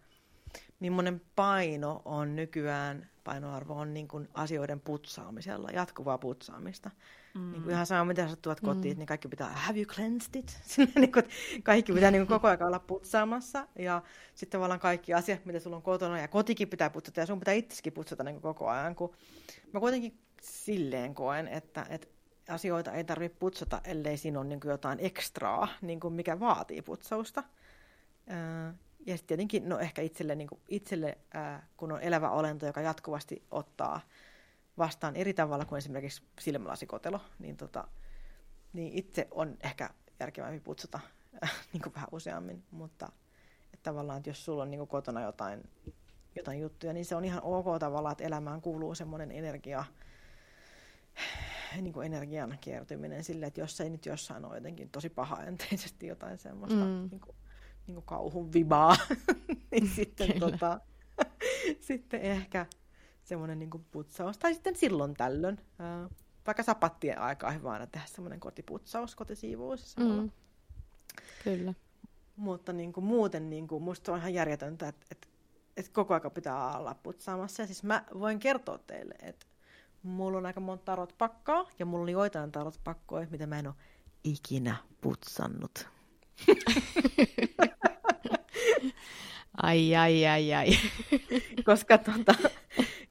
[0.79, 6.91] millainen paino on nykyään, painoarvo on niin kuin asioiden putsaamisella, jatkuvaa putsaamista.
[7.33, 7.51] Mm.
[7.51, 8.99] Niin kuin ihan sama, mitä sä tuot kotiin, Mm.
[8.99, 10.59] niin kaikki pitää, have you cleansed it?
[10.95, 11.25] Niin kuin,
[11.63, 13.67] kaikki pitää niin kuin koko ajan olla putsaamassa.
[13.79, 14.01] Ja
[14.35, 17.53] sitten tavallaan kaikki asiat, mitä sulla on kotona, ja kotikin pitää putsata, ja sun pitää
[17.53, 18.95] itseskin putsata niin kuin koko ajan.
[18.95, 19.13] Kun
[19.73, 22.07] mä kuitenkin silleen koen, että, että
[22.49, 26.81] asioita ei tarvitse putsata, ellei siinä ole niin kuin jotain ekstraa, niin kuin mikä vaatii
[26.81, 27.43] putsausta.
[29.05, 32.81] Ja sitten tietenkin, no ehkä itselle, niin kuin itselle ää, kun on elävä olento, joka
[32.81, 34.01] jatkuvasti ottaa
[34.77, 37.87] vastaan eri tavalla kuin esimerkiksi silmälasikotelo, niin, tota,
[38.73, 39.89] niin itse on ehkä
[40.19, 40.99] järkevämpi putsata
[41.73, 43.09] niin kuin vähän useammin, mutta
[43.73, 45.69] että tavallaan, että jos sulla on niin kuin kotona jotain,
[46.35, 49.85] jotain juttuja, niin se on ihan ok tavallaan, että elämään kuuluu semmoinen energia,
[51.81, 56.37] niin kuin energian kiertyminen sille, että jos ei nyt jossain ole jotenkin tosi pahaenteisesti jotain
[56.37, 57.07] semmoista Mm.
[57.11, 57.34] niin kuin,
[57.87, 58.97] niin kuin kauhun vibaa,
[59.71, 60.39] niin sitten, Kyllä.
[60.51, 60.79] tota,
[61.87, 62.65] sitten ehkä
[63.23, 64.37] semmoinen niin putsaus.
[64.37, 66.09] Tai sitten silloin tällöin, ää,
[66.47, 69.91] vaikka sapattien aikaa hyvä aina tehdä semmoinen kotiputsaus, kotisiivuus.
[69.91, 70.21] samalla.
[70.21, 70.31] Mm.
[71.43, 71.73] Kyllä.
[72.35, 75.27] mutta niin kuin muuten niin kuin, musta on ihan järjetöntä, että, että,
[75.77, 77.63] että koko ajan pitää olla putsaamassa.
[77.63, 79.45] Ja siis mä voin kertoa teille, että
[80.03, 83.75] mulla on aika monta tarot-pakkaa, ja mulla oli joitain tarot-pakkoja, mitä mä en ole
[84.23, 85.94] ikinä putsannut.
[89.63, 90.67] Ai, ai, ai, ai.
[91.65, 92.35] koska tota,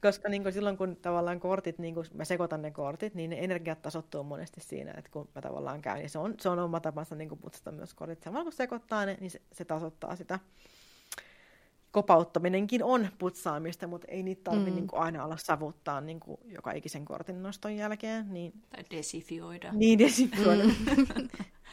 [0.03, 3.39] koska niin kuin silloin, kun tavallaan kortit, niin kuin mä sekoitan ne kortit, niin ne
[3.39, 6.03] energiat tasottuu monesti siinä, että kun mä tavallaan käyn.
[6.03, 8.23] Ja se on, se on oma tapansa niin putsata myös kortit.
[8.23, 10.39] Samalla kun sekoittaa ne, niin se, se tasoittaa sitä.
[11.91, 14.77] Kopauttaminenkin on putsaamista, mutta ei niitä tarvitse mm.
[14.77, 18.33] niin kuin aina olla savuttaa niin kuin joka ikisen kortin noston jälkeen.
[18.33, 18.53] Niin...
[18.71, 19.73] Tai desifioida.
[19.73, 20.65] Niin, desifioida.
[20.65, 21.29] Mm.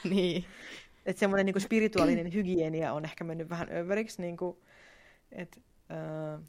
[0.15, 0.45] niin.
[1.05, 4.21] Että semmoinen niin spirituaalinen hygienia on ehkä mennyt vähän överiksi.
[4.21, 4.57] Niin kuin,
[5.31, 5.59] että,
[5.91, 6.41] äh,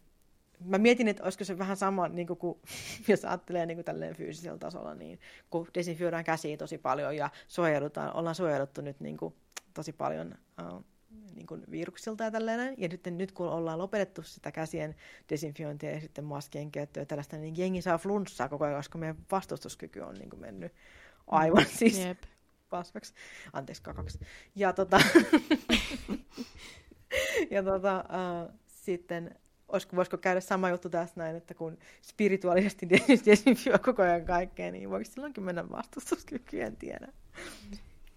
[0.65, 2.61] mä mietin, että olisiko se vähän sama, niin kuin, kun,
[3.09, 8.17] jos ajattelee niin kuin tälleen fyysisellä tasolla, niin kun desinfioidaan käsiä tosi paljon ja suojaudutaan,
[8.17, 9.35] ollaan suojauduttu nyt niin kuin,
[9.75, 10.85] tosi paljon uh,
[11.35, 12.75] niin kuin viruksilta ja tällainen.
[12.79, 14.95] Ja nyt, nyt kun ollaan lopetettu sitä käsien
[15.29, 19.17] desinfiointia ja sitten maskien käyttöä ja tällaista, niin jengi saa flunssaa koko ajan, koska meidän
[19.31, 20.73] vastustuskyky on niin kuin mennyt
[21.27, 22.19] aivan mm, siis yep.
[22.73, 23.15] Pasvaksi.
[23.53, 24.19] Anteeksi, kakaksi.
[24.57, 25.01] Ja tota,
[27.55, 29.35] ja tota, uh, sitten
[29.69, 32.89] olisiko, voisiko käydä sama juttu tässä näin, että kun spirituaalisesti
[33.27, 37.09] desinfioi koko ajan kaikkea, niin voiko silloinkin mennä vastustuskyky, en tiedä.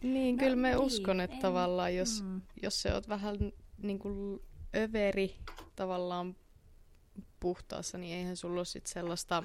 [0.04, 2.42] Niin, no, kyllä mä niin, uskon, että en, tavallaan jos, mm.
[2.62, 3.36] jos se oot vähän
[3.78, 4.42] niin kuin
[4.76, 5.36] överi
[5.76, 6.36] tavallaan
[7.40, 9.44] puhtaassa, niin eihän sulla ole sit sellaista,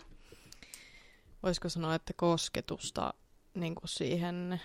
[1.43, 3.15] voisiko sanoa, että kosketusta
[3.55, 4.61] niin kuin siihen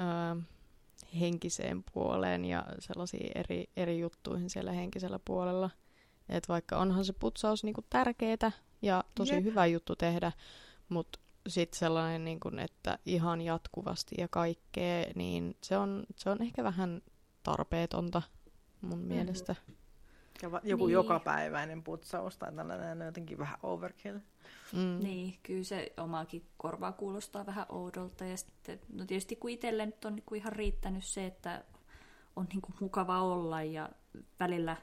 [0.00, 0.42] ö,
[1.20, 5.70] henkiseen puoleen ja sellaisiin eri, eri juttuihin siellä henkisellä puolella.
[6.28, 9.44] Et vaikka onhan se putsaus niinku tärkeää ja tosi Jep.
[9.44, 10.32] hyvä juttu tehdä,
[10.88, 11.18] mutta
[11.48, 17.02] sitten sellainen, niinku, että ihan jatkuvasti ja kaikkea, niin se on, se on ehkä vähän
[17.42, 18.22] tarpeetonta
[18.80, 19.08] mun mm-hmm.
[19.08, 19.56] mielestä.
[20.42, 20.94] Ja va- joku niin.
[20.94, 24.18] jokapäiväinen putsaus tai tällainen on jotenkin vähän overkill.
[24.72, 24.98] Mm.
[25.02, 28.24] Niin, kyllä se omaakin korvaa kuulostaa vähän oudolta.
[28.24, 31.64] Ja sitten, no tietysti kun itselle nyt on niin ihan riittänyt se, että
[32.36, 33.88] on niin kuin mukava olla ja
[34.40, 34.76] välillä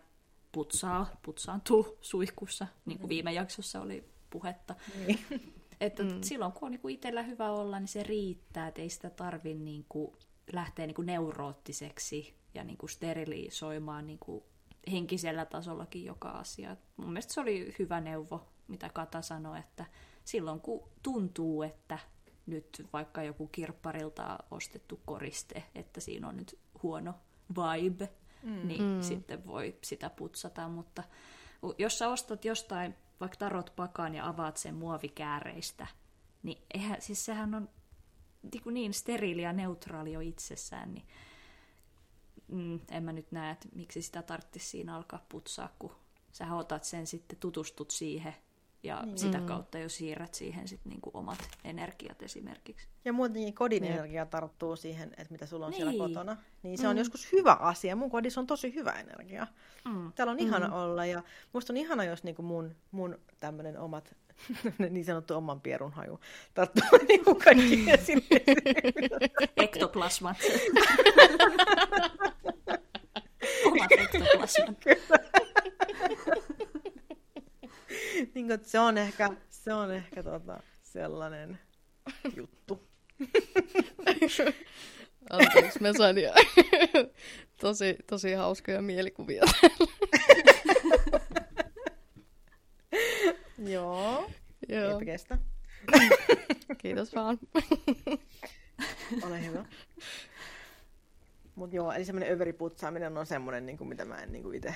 [0.52, 3.10] putsaa, putsaantuu suihkussa, niin kuin mm.
[3.10, 4.76] viime jaksossa oli puhetta.
[5.08, 5.20] Niin.
[5.82, 6.22] Että mm.
[6.24, 9.64] silloin kun on niin kuin itsellä hyvä olla, niin se riittää, että ei sitä tarvitse
[9.64, 10.16] niin kuin
[10.54, 14.44] lähteä niin kuin neuroottiseksi ja niin kuin sterilisoimaan niin kuin
[14.92, 16.76] henkisellä tasollakin joka asia.
[16.98, 19.86] Mun mielestä se oli hyvä neuvo, mitä Kata sanoi, että
[20.24, 22.00] silloin kun tuntuu, että
[22.46, 27.14] nyt vaikka joku kirpparilta ostettu koriste, että siinä on nyt huono
[27.50, 28.10] vibe,
[28.44, 28.68] mm.
[28.68, 29.02] niin mm.
[29.02, 31.04] sitten voi sitä putsata, mutta
[31.78, 35.88] jos sä ostat jostain vaikka tarot pakaan ja avaat sen muovikääreistä,
[36.44, 37.70] niin eihän, siis sehän on
[38.54, 41.08] niin, niin steriili ja neutraali jo itsessään, niin
[42.48, 45.96] mm, en mä nyt näe, että miksi sitä tarvitsisi siinä alkaa putsaa, kun
[46.32, 48.34] sä otat sen sitten, tutustut siihen
[48.84, 49.18] ja niin.
[49.18, 49.46] sitä mm.
[49.46, 52.88] kautta jo siirrät siihen sit niinku omat energiat esimerkiksi.
[53.06, 53.94] Ja muutenkin kodin ja.
[53.94, 55.84] energia tarttuu siihen, että mitä sulla on niin.
[55.84, 56.38] siellä kotona.
[56.64, 56.90] Niin se mm.
[56.90, 57.96] on joskus hyvä asia.
[57.96, 59.48] Mun kodissa on tosi hyvä energia.
[59.86, 60.12] Mm.
[60.14, 60.74] Täällä on ihana mm.
[60.74, 61.24] olla ja
[61.54, 64.16] musta on ihana, jos niinku mun, mun tämmöinen omat
[64.90, 66.20] niin sanottu oman pierun haju
[66.54, 68.42] tarttuu niinku kaikki sinne.
[69.58, 70.38] Ektoplasmat.
[78.36, 81.60] Niin kuin, se on ehkä, se on ehkä tota, sellainen
[82.36, 82.88] juttu.
[85.30, 86.34] Anteeksi, mä sain jo
[87.62, 89.44] tosi, tosi hauskoja mielikuvia
[93.58, 94.30] Joo.
[94.70, 94.94] Joo.
[94.94, 95.38] Eipä kestä.
[96.78, 97.40] Kiitos vaan.
[99.24, 99.66] Ole hyvä.
[101.58, 104.76] Mutta joo, eli semmoinen överiputsaaminen on semmoinen, niin kuin, mitä mä en niin kuin itse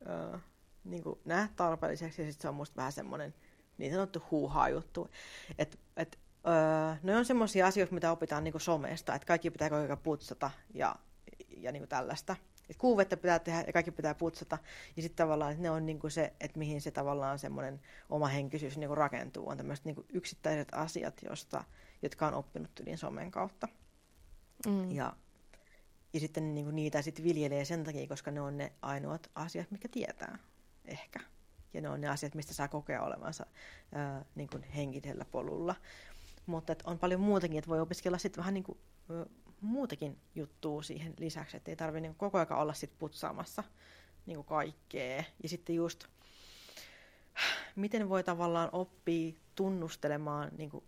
[0.00, 0.40] uh,
[0.84, 3.34] niin kuin, näe tarpeelliseksi, ja sitten se on musta vähän semmoinen
[3.78, 5.10] niin sanottu huuhaa juttu.
[5.58, 9.70] Et, et, öö, ne on semmoisia asioita, mitä opitaan niin kuin somesta, että kaikki pitää
[9.70, 10.96] koko ajan putsata ja,
[11.56, 12.36] ja niin kuin tällaista.
[12.70, 14.58] Et kuuvettä pitää tehdä ja kaikki pitää putsata.
[14.96, 18.26] Ja sitten tavallaan että ne on niin kuin se, että mihin se tavallaan semmoinen oma
[18.26, 19.48] henkisyys niin kuin rakentuu.
[19.48, 21.64] On tämmöiset niin kuin yksittäiset asiat, josta,
[22.02, 23.68] jotka on oppinut yli somen kautta.
[24.66, 24.90] Mm.
[24.90, 25.16] Ja,
[26.12, 29.70] ja sitten niin kuin niitä sit viljelee sen takia, koska ne on ne ainoat asiat,
[29.70, 30.38] mikä tietää
[30.84, 31.20] ehkä.
[31.74, 33.46] Ja ne on ne asiat, mistä saa kokea olevansa
[33.92, 35.74] ää, niin kuin henkisellä polulla.
[36.46, 38.78] Mutta on paljon muutakin, että voi opiskella sitten vähän niin kuin,
[39.10, 39.26] ä,
[39.60, 43.64] muutakin juttua siihen lisäksi, että ei tarvitse niin koko ajan olla sit putsaamassa
[44.26, 45.24] niin kuin kaikkea.
[45.42, 46.04] Ja sitten just,
[47.76, 50.84] miten voi tavallaan oppia tunnustelemaan niin kuin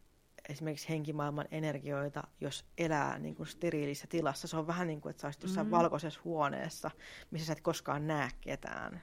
[0.48, 4.48] esimerkiksi henkimaailman energioita, jos elää niin kuin steriilissä tilassa.
[4.48, 5.70] Se on vähän niin kuin, että sä olisit jossain Mm.
[5.70, 6.90] valkoisessa huoneessa,
[7.30, 9.02] missä sä et koskaan näe ketään.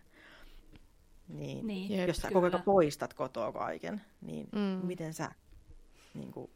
[1.28, 2.08] Niin, Niin, Jep.
[2.08, 4.86] jos sä koko ajan poistat kotoa kaiken, niin Mm.
[4.88, 5.32] miten sä,
[6.14, 6.52] niin kuin,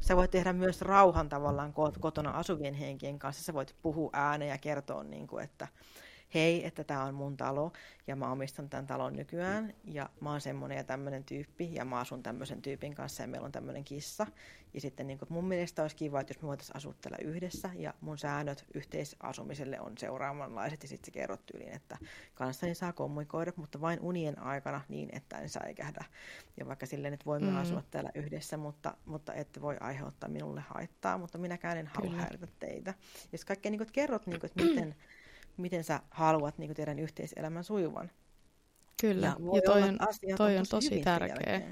[0.00, 3.42] sä voit tehdä myös rauhan tavallaan ko- kotona asuvien henkien kanssa.
[3.44, 5.68] Sä voit puhua ääneen ja kertoa, niin kuin, että
[6.34, 7.72] hei, että tämä on mun talo
[8.06, 11.98] ja mä omistan tämän talon nykyään ja mä oon semmoinen ja tämmöinen tyyppi ja mä
[11.98, 14.26] asun tämmöisen tyypin kanssa ja meillä on tämmöinen kissa.
[14.74, 17.70] Ja sitten niin kuin, mun mielestä olisi kiva, että jos me voitaisiin asua täällä yhdessä
[17.74, 21.98] ja mun säännöt yhteisasumiselle on seuraavanlaiset ja sitten se kerrot tyyliin, että
[22.34, 26.04] kanssani saa kommunikoida, mutta vain unien aikana niin, että en säikähdä.
[26.56, 27.56] Ja vaikka silleen, että voimme Mm.
[27.56, 32.48] asua täällä yhdessä, mutta, mutta ette voi aiheuttaa minulle haittaa, mutta minäkään en halua häiritä
[32.58, 32.90] teitä.
[32.90, 34.94] Ja jos kaikkea niin kerrot, niin kuin, että miten,
[35.58, 38.10] miten sä haluat niin kuin, teidän yhteiselämän sujuvan.
[39.00, 39.98] Kyllä, Ja ja, toi, on,
[40.36, 41.62] toi on tosi tärkeä.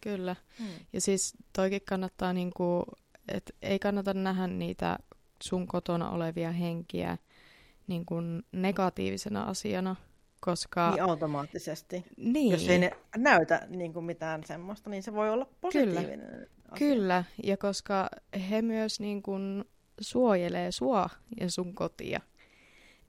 [0.00, 0.36] Kyllä.
[0.58, 0.68] Hmm.
[0.92, 2.84] Ja siis toikin kannattaa, niinku,
[3.28, 4.98] että ei kannata nähdä niitä
[5.42, 7.18] sun kotona olevia henkiä
[7.86, 8.14] niinku
[8.52, 9.96] negatiivisena asiana,
[10.40, 10.90] koska...
[10.90, 12.04] Niin automaattisesti.
[12.16, 16.78] niin, Jos ei ne näytä niin kuin mitään semmoista, niin se voi olla positiivinen asia.
[16.78, 18.08] Kyllä, ja koska
[18.50, 19.64] he myös niin kuin
[20.00, 21.10] suojelee sua
[21.40, 22.20] ja sun kotia.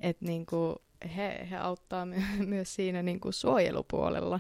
[0.01, 0.75] Että niin kuin
[1.17, 4.39] he, he auttaa my- myös siinä niin kuin suojelupuolella.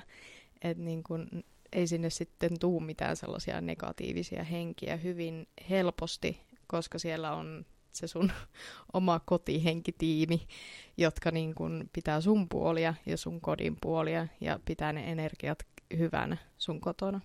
[0.61, 7.33] Että niin kuin ei sinne sitten tuu mitään sellaisia negatiivisia henkiä hyvin helposti, koska siellä
[7.33, 8.31] on se sun
[8.93, 10.47] oma kotihenkitiimi,
[10.97, 15.59] jotka niin kuin pitää sun puolia ja sun kodin puolia ja pitää ne energiat
[15.97, 17.21] hyvänä sun kotona.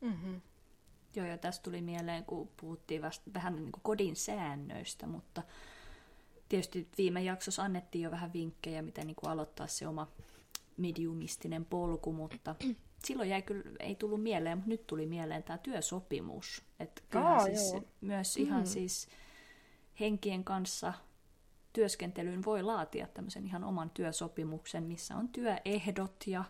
[0.00, 0.40] Mm-hmm.
[1.16, 5.42] Joo, ja tästä tuli mieleen, kun puhuttiin vasta vähän niin kuin kodin säännöistä, mutta
[6.48, 10.08] tietysti viime jaksossa annettiin jo vähän vinkkejä, miten niin kuin aloittaa se oma
[10.76, 12.54] mediumistinen polku, mutta
[13.06, 16.62] silloin jäi kyllä, ei tullut mieleen, mutta nyt tuli mieleen tämä työsopimus.
[16.80, 17.82] Että kyllähän Aa, siis joo.
[18.00, 18.66] myös ihan Mm.
[18.66, 19.08] siis
[20.00, 20.92] henkien kanssa
[21.72, 26.44] työskentelyyn voi laatia tämmöisen ihan oman työsopimuksen, missä on työehdot ja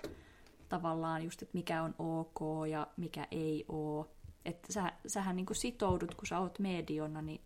[0.69, 4.07] tavallaan just, että mikä on ok ja mikä ei ole.
[4.45, 7.41] Että sä, sähän niin sitoudut, kun sä oot mediona, niin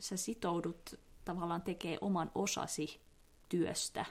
[0.00, 3.00] sä sitoudut tavallaan tekee oman osasi
[3.48, 4.04] työstä.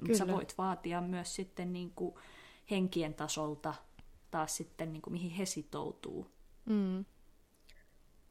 [0.00, 2.14] Mutta sä voit vaatia myös sitten niin kuin
[2.70, 3.74] henkien tasolta
[4.30, 6.30] taas sitten, niin kuin mihin he sitoutuu.
[6.64, 7.04] Mm.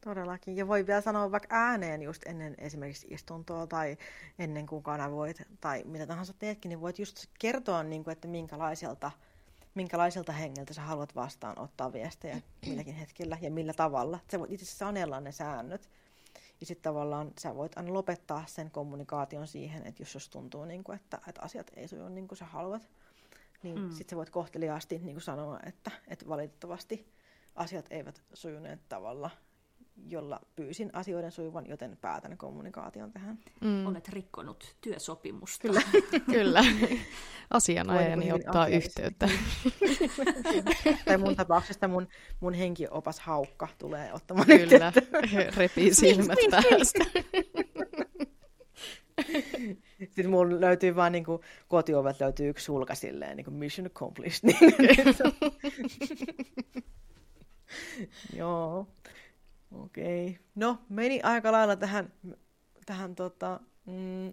[0.00, 0.56] Todellakin.
[0.56, 3.96] Ja voi vielä sanoa vaikka ääneen just ennen esimerkiksi istuntoa tai
[4.38, 9.10] ennen kuin kanavoit tai mitä tahansa teetkin, niin voit just kertoa, niin kuin, että minkälaiselta,
[9.74, 14.18] minkälaiselta hengeltä sä haluat vastaanottaa viestejä milläkin hetkellä ja millä tavalla.
[14.30, 15.90] Sä voit itse sanella ne säännöt.
[16.64, 20.84] Ja sitten tavallaan sä voit aina lopettaa sen kommunikaation siihen, että jos jos tuntuu, niin
[20.84, 22.88] kuin, että, että asiat ei suju niin kuin sä haluat,
[23.62, 23.90] niin Mm.
[23.90, 27.12] sitten sä voit kohteliaasti niin kuin sanoa, että, että valitettavasti
[27.54, 29.30] asiat eivät sujuneet tavalla,
[29.96, 33.38] jolla pyysin asioiden sujuvan, joten päätän kommunikaation tähän.
[33.60, 33.86] Mm.
[33.86, 35.62] Olet rikkonut työsopimusta.
[35.68, 35.80] Kyllä.
[36.34, 36.64] Kyllä.
[37.50, 39.28] Asianajani niin ottaa yhteyttä.
[41.04, 42.08] tai mun tapauksesta mun,
[42.40, 44.92] mun henkiopas haukka tulee ottamaan Kyllä.
[44.92, 45.20] yhteyttä.
[45.56, 47.04] Repii silmät päästä.
[49.98, 54.40] Sitten mun löytyy vaan niin kuin, kotiovet löytyy yksi sulka silleen, niin kuin mission accomplished.
[54.42, 54.58] Niin,
[58.36, 58.86] Joo,
[59.74, 60.28] okei.
[60.28, 60.44] Okay.
[60.54, 62.12] No, meni aika lailla tähän,
[62.86, 64.32] tähän tota, mm,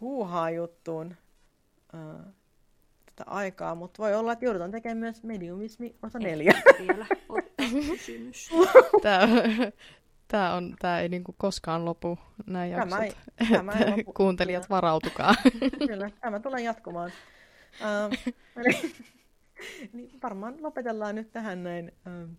[0.00, 1.16] huuhaa juttuun
[1.94, 2.32] äh,
[3.06, 6.52] tätä aikaa, mutta voi olla, että joudutaan tekemään myös mediumismi osa neljä.
[6.86, 7.06] Vielä
[7.90, 8.50] kysymys.
[9.02, 9.26] Tämä,
[10.28, 13.00] tämä, on, tämä ei niinku koskaan lopu, nämä Tämä jaksot.
[13.02, 14.12] ei- tämä ei lopu.
[14.12, 15.34] Kuuntelijat varautukaa.
[15.88, 17.12] Kyllä, tämä tulee jatkumaan.
[17.82, 18.94] Ähm, eli,
[19.92, 22.30] niin varmaan lopetellaan nyt tähän näin ähm,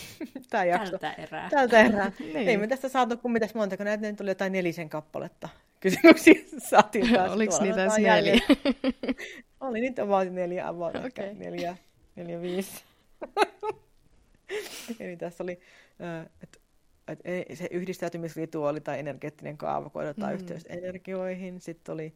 [0.50, 0.98] tämä jakso.
[0.98, 1.50] Tältä erää.
[1.50, 2.12] Tältä erää.
[2.18, 2.48] Niin.
[2.48, 5.48] Ei me tästä saatu kuin mitäs monta, kun näitä nyt tuli jotain nelisen kappaletta.
[5.80, 7.32] Kysymyksiä saatiin taas.
[7.32, 8.16] Oliko tuolla niitä edes neljä?
[8.16, 8.42] jäljellä.
[9.60, 11.06] Oli niitä about neljä, about okay.
[11.06, 11.76] ehkä neljä,
[12.16, 12.82] neljä, viisi.
[15.00, 15.60] Eli tässä oli,
[16.42, 16.58] että
[17.08, 20.24] et ei- se yhdistäytymisrituaali tai energeettinen kaava, kun Mm.
[20.26, 20.32] mm.
[20.34, 21.60] yhteys energioihin.
[21.60, 22.14] Sitten oli,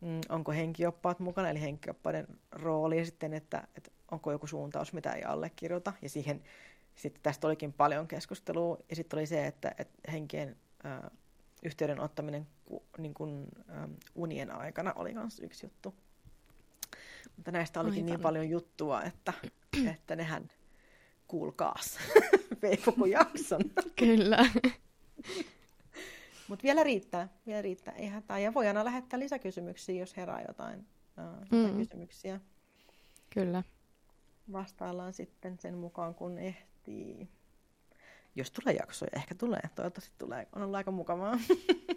[0.00, 5.12] mm, onko henkioppaat mukana, eli henkioppaiden rooli, ja sitten, että, että onko joku suuntaus, mitä
[5.12, 5.92] ei allekirjoita.
[6.02, 6.42] Ja siihen,
[6.98, 8.78] sitten tästä olikin paljon keskustelua.
[8.90, 11.10] Ja sitten oli se, että, että henkien ää,
[11.62, 13.46] yhteyden ottaminen ku, niin kuin,
[13.82, 15.94] äm, unien aikana oli myös yksi juttu.
[17.36, 18.22] Mutta näistä olikin niin Aivan.
[18.22, 19.32] paljon juttua, että,
[19.94, 20.48] että nehän
[21.28, 21.98] kuulkaas.
[22.62, 23.60] Vei koko jakson.
[23.96, 24.38] Kyllä.
[26.48, 27.94] Mutta vielä riittää, vielä riittää.
[27.94, 28.38] Ei hätää.
[28.38, 31.78] Ja voi aina lähettää lisäkysymyksiä, jos herää jotain, uh, jotain Mm.
[31.78, 32.40] kysymyksiä.
[33.30, 33.62] Kyllä.
[34.52, 36.67] Vastaillaan sitten sen mukaan, kun ehtii.
[36.88, 37.28] Podcastiin.
[38.34, 39.60] Jos tulee jaksoja, ehkä tulee.
[39.74, 40.46] Toivottavasti tulee.
[40.56, 41.38] On ollut aika mukavaa.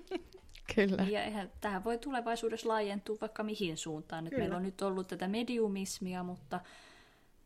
[0.75, 1.03] Kyllä.
[1.03, 4.23] Ja eihän, tähän voi tulevaisuudessa laajentua vaikka mihin suuntaan.
[4.23, 6.59] Nyt meillä on nyt ollut tätä mediumismia, mutta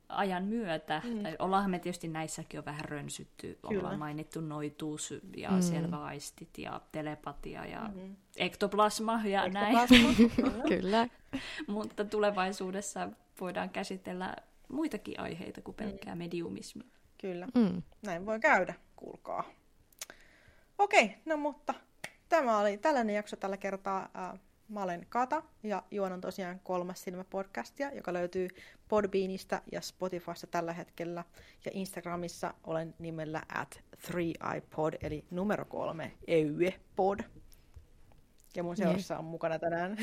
[0.10, 1.24] ajan myötä, mm.
[1.24, 3.80] tai ollaanhan me tietysti näissäkin on vähän rönsytty, Kyllä.
[3.80, 5.56] ollaan mainittu noituus ja Mm.
[5.56, 5.62] mm.
[5.62, 8.16] selväaistit ja telepatia ja mm-hmm.
[8.38, 10.64] ektoplasma ja näin, Ektoplasma, kyllä.
[10.70, 11.10] Kyllä.
[11.68, 13.10] mutta tulevaisuudessa
[13.42, 14.36] voidaan käsitellä
[14.68, 16.95] muitakin aiheita kuin pelkkää mediumismia.
[17.18, 17.48] Kyllä.
[17.56, 17.82] Mm.
[18.06, 19.44] Näin voi käydä, kuulkaa.
[20.78, 21.74] Okei, no mutta
[22.30, 24.10] tämä oli tällainen jakso tällä kertaa.
[24.16, 28.48] Äh, Mä olen Kata ja juonan tosiaan kolmas silmä podcastia, joka löytyy
[28.88, 31.24] Podbeanista ja Spotifysta tällä hetkellä.
[31.66, 37.20] Ja Instagramissa olen nimellä at 3iPod, eli numero kolme EYE-pod.
[38.56, 39.98] Ja mun seurassa on mukana tänään.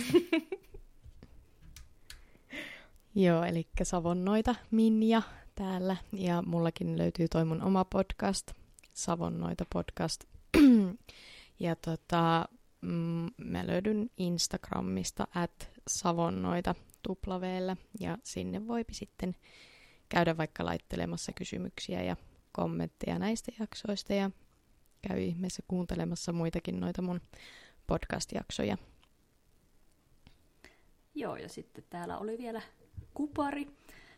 [3.15, 5.23] Joo, eli Savonnoita Minja
[5.63, 5.97] täällä.
[6.13, 8.53] Ja mullakin löytyy toi mun oma podcast,
[8.93, 10.25] Savonnoita podcast.
[11.61, 12.49] ja tota,
[12.81, 17.77] mm, mä löydyn Instagramista at Savonnoita tuplaveellä.
[18.01, 19.37] Ja sinne voi sitten
[20.09, 22.17] käydä vaikka laittelemassa kysymyksiä ja
[22.53, 24.15] kommentteja näistä jaksoista.
[24.15, 24.31] Ja
[25.09, 27.21] käy ihmeessä kuuntelemassa muitakin noita mun
[27.87, 28.79] podcast-jaksoja.
[31.15, 32.63] Joo, ja sitten täällä oli vielä
[33.15, 33.69] Kupari.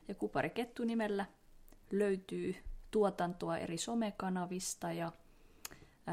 [0.09, 1.27] Ja Kupari Kettu nimellä
[1.91, 2.57] löytyy
[2.91, 5.13] tuotantoa eri somekanavista ja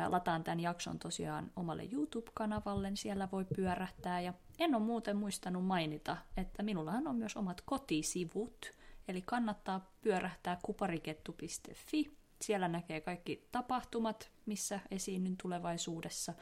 [0.07, 4.21] lataan tämän jakson tosiaan omalle YouTube-kanavalle, niin siellä voi pyörähtää.
[4.21, 8.73] Ja en ole muuten muistanut mainita, että minullahan on myös omat kotisivut,
[9.07, 12.17] eli kannattaa pyörähtää kuparikettu.fi.
[12.41, 16.33] Siellä näkee kaikki tapahtumat, missä esiinnyn tulevaisuudessa,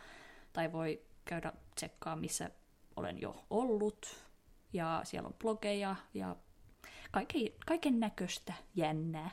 [0.53, 2.49] tai voi käydä tsekkaa, missä
[2.95, 4.25] olen jo ollut.
[4.73, 6.35] Ja siellä on blogeja ja
[7.11, 9.31] kaiken, kaiken näköistä jännää.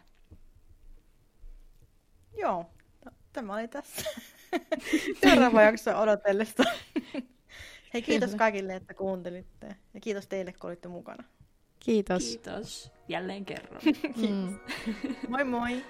[2.38, 2.70] Joo,
[3.00, 4.10] t- tämä oli tässä.
[5.22, 6.62] Seuraava jakso odotellesta.
[7.94, 8.38] Hei, kiitos Kyllä.
[8.38, 9.76] kaikille, että kuuntelitte.
[9.94, 11.24] Ja kiitos teille, kun olitte mukana.
[11.80, 12.22] Kiitos.
[12.22, 13.82] Kiitos jälleen kerran.
[14.16, 14.58] Mm.
[15.28, 15.84] Moi moi!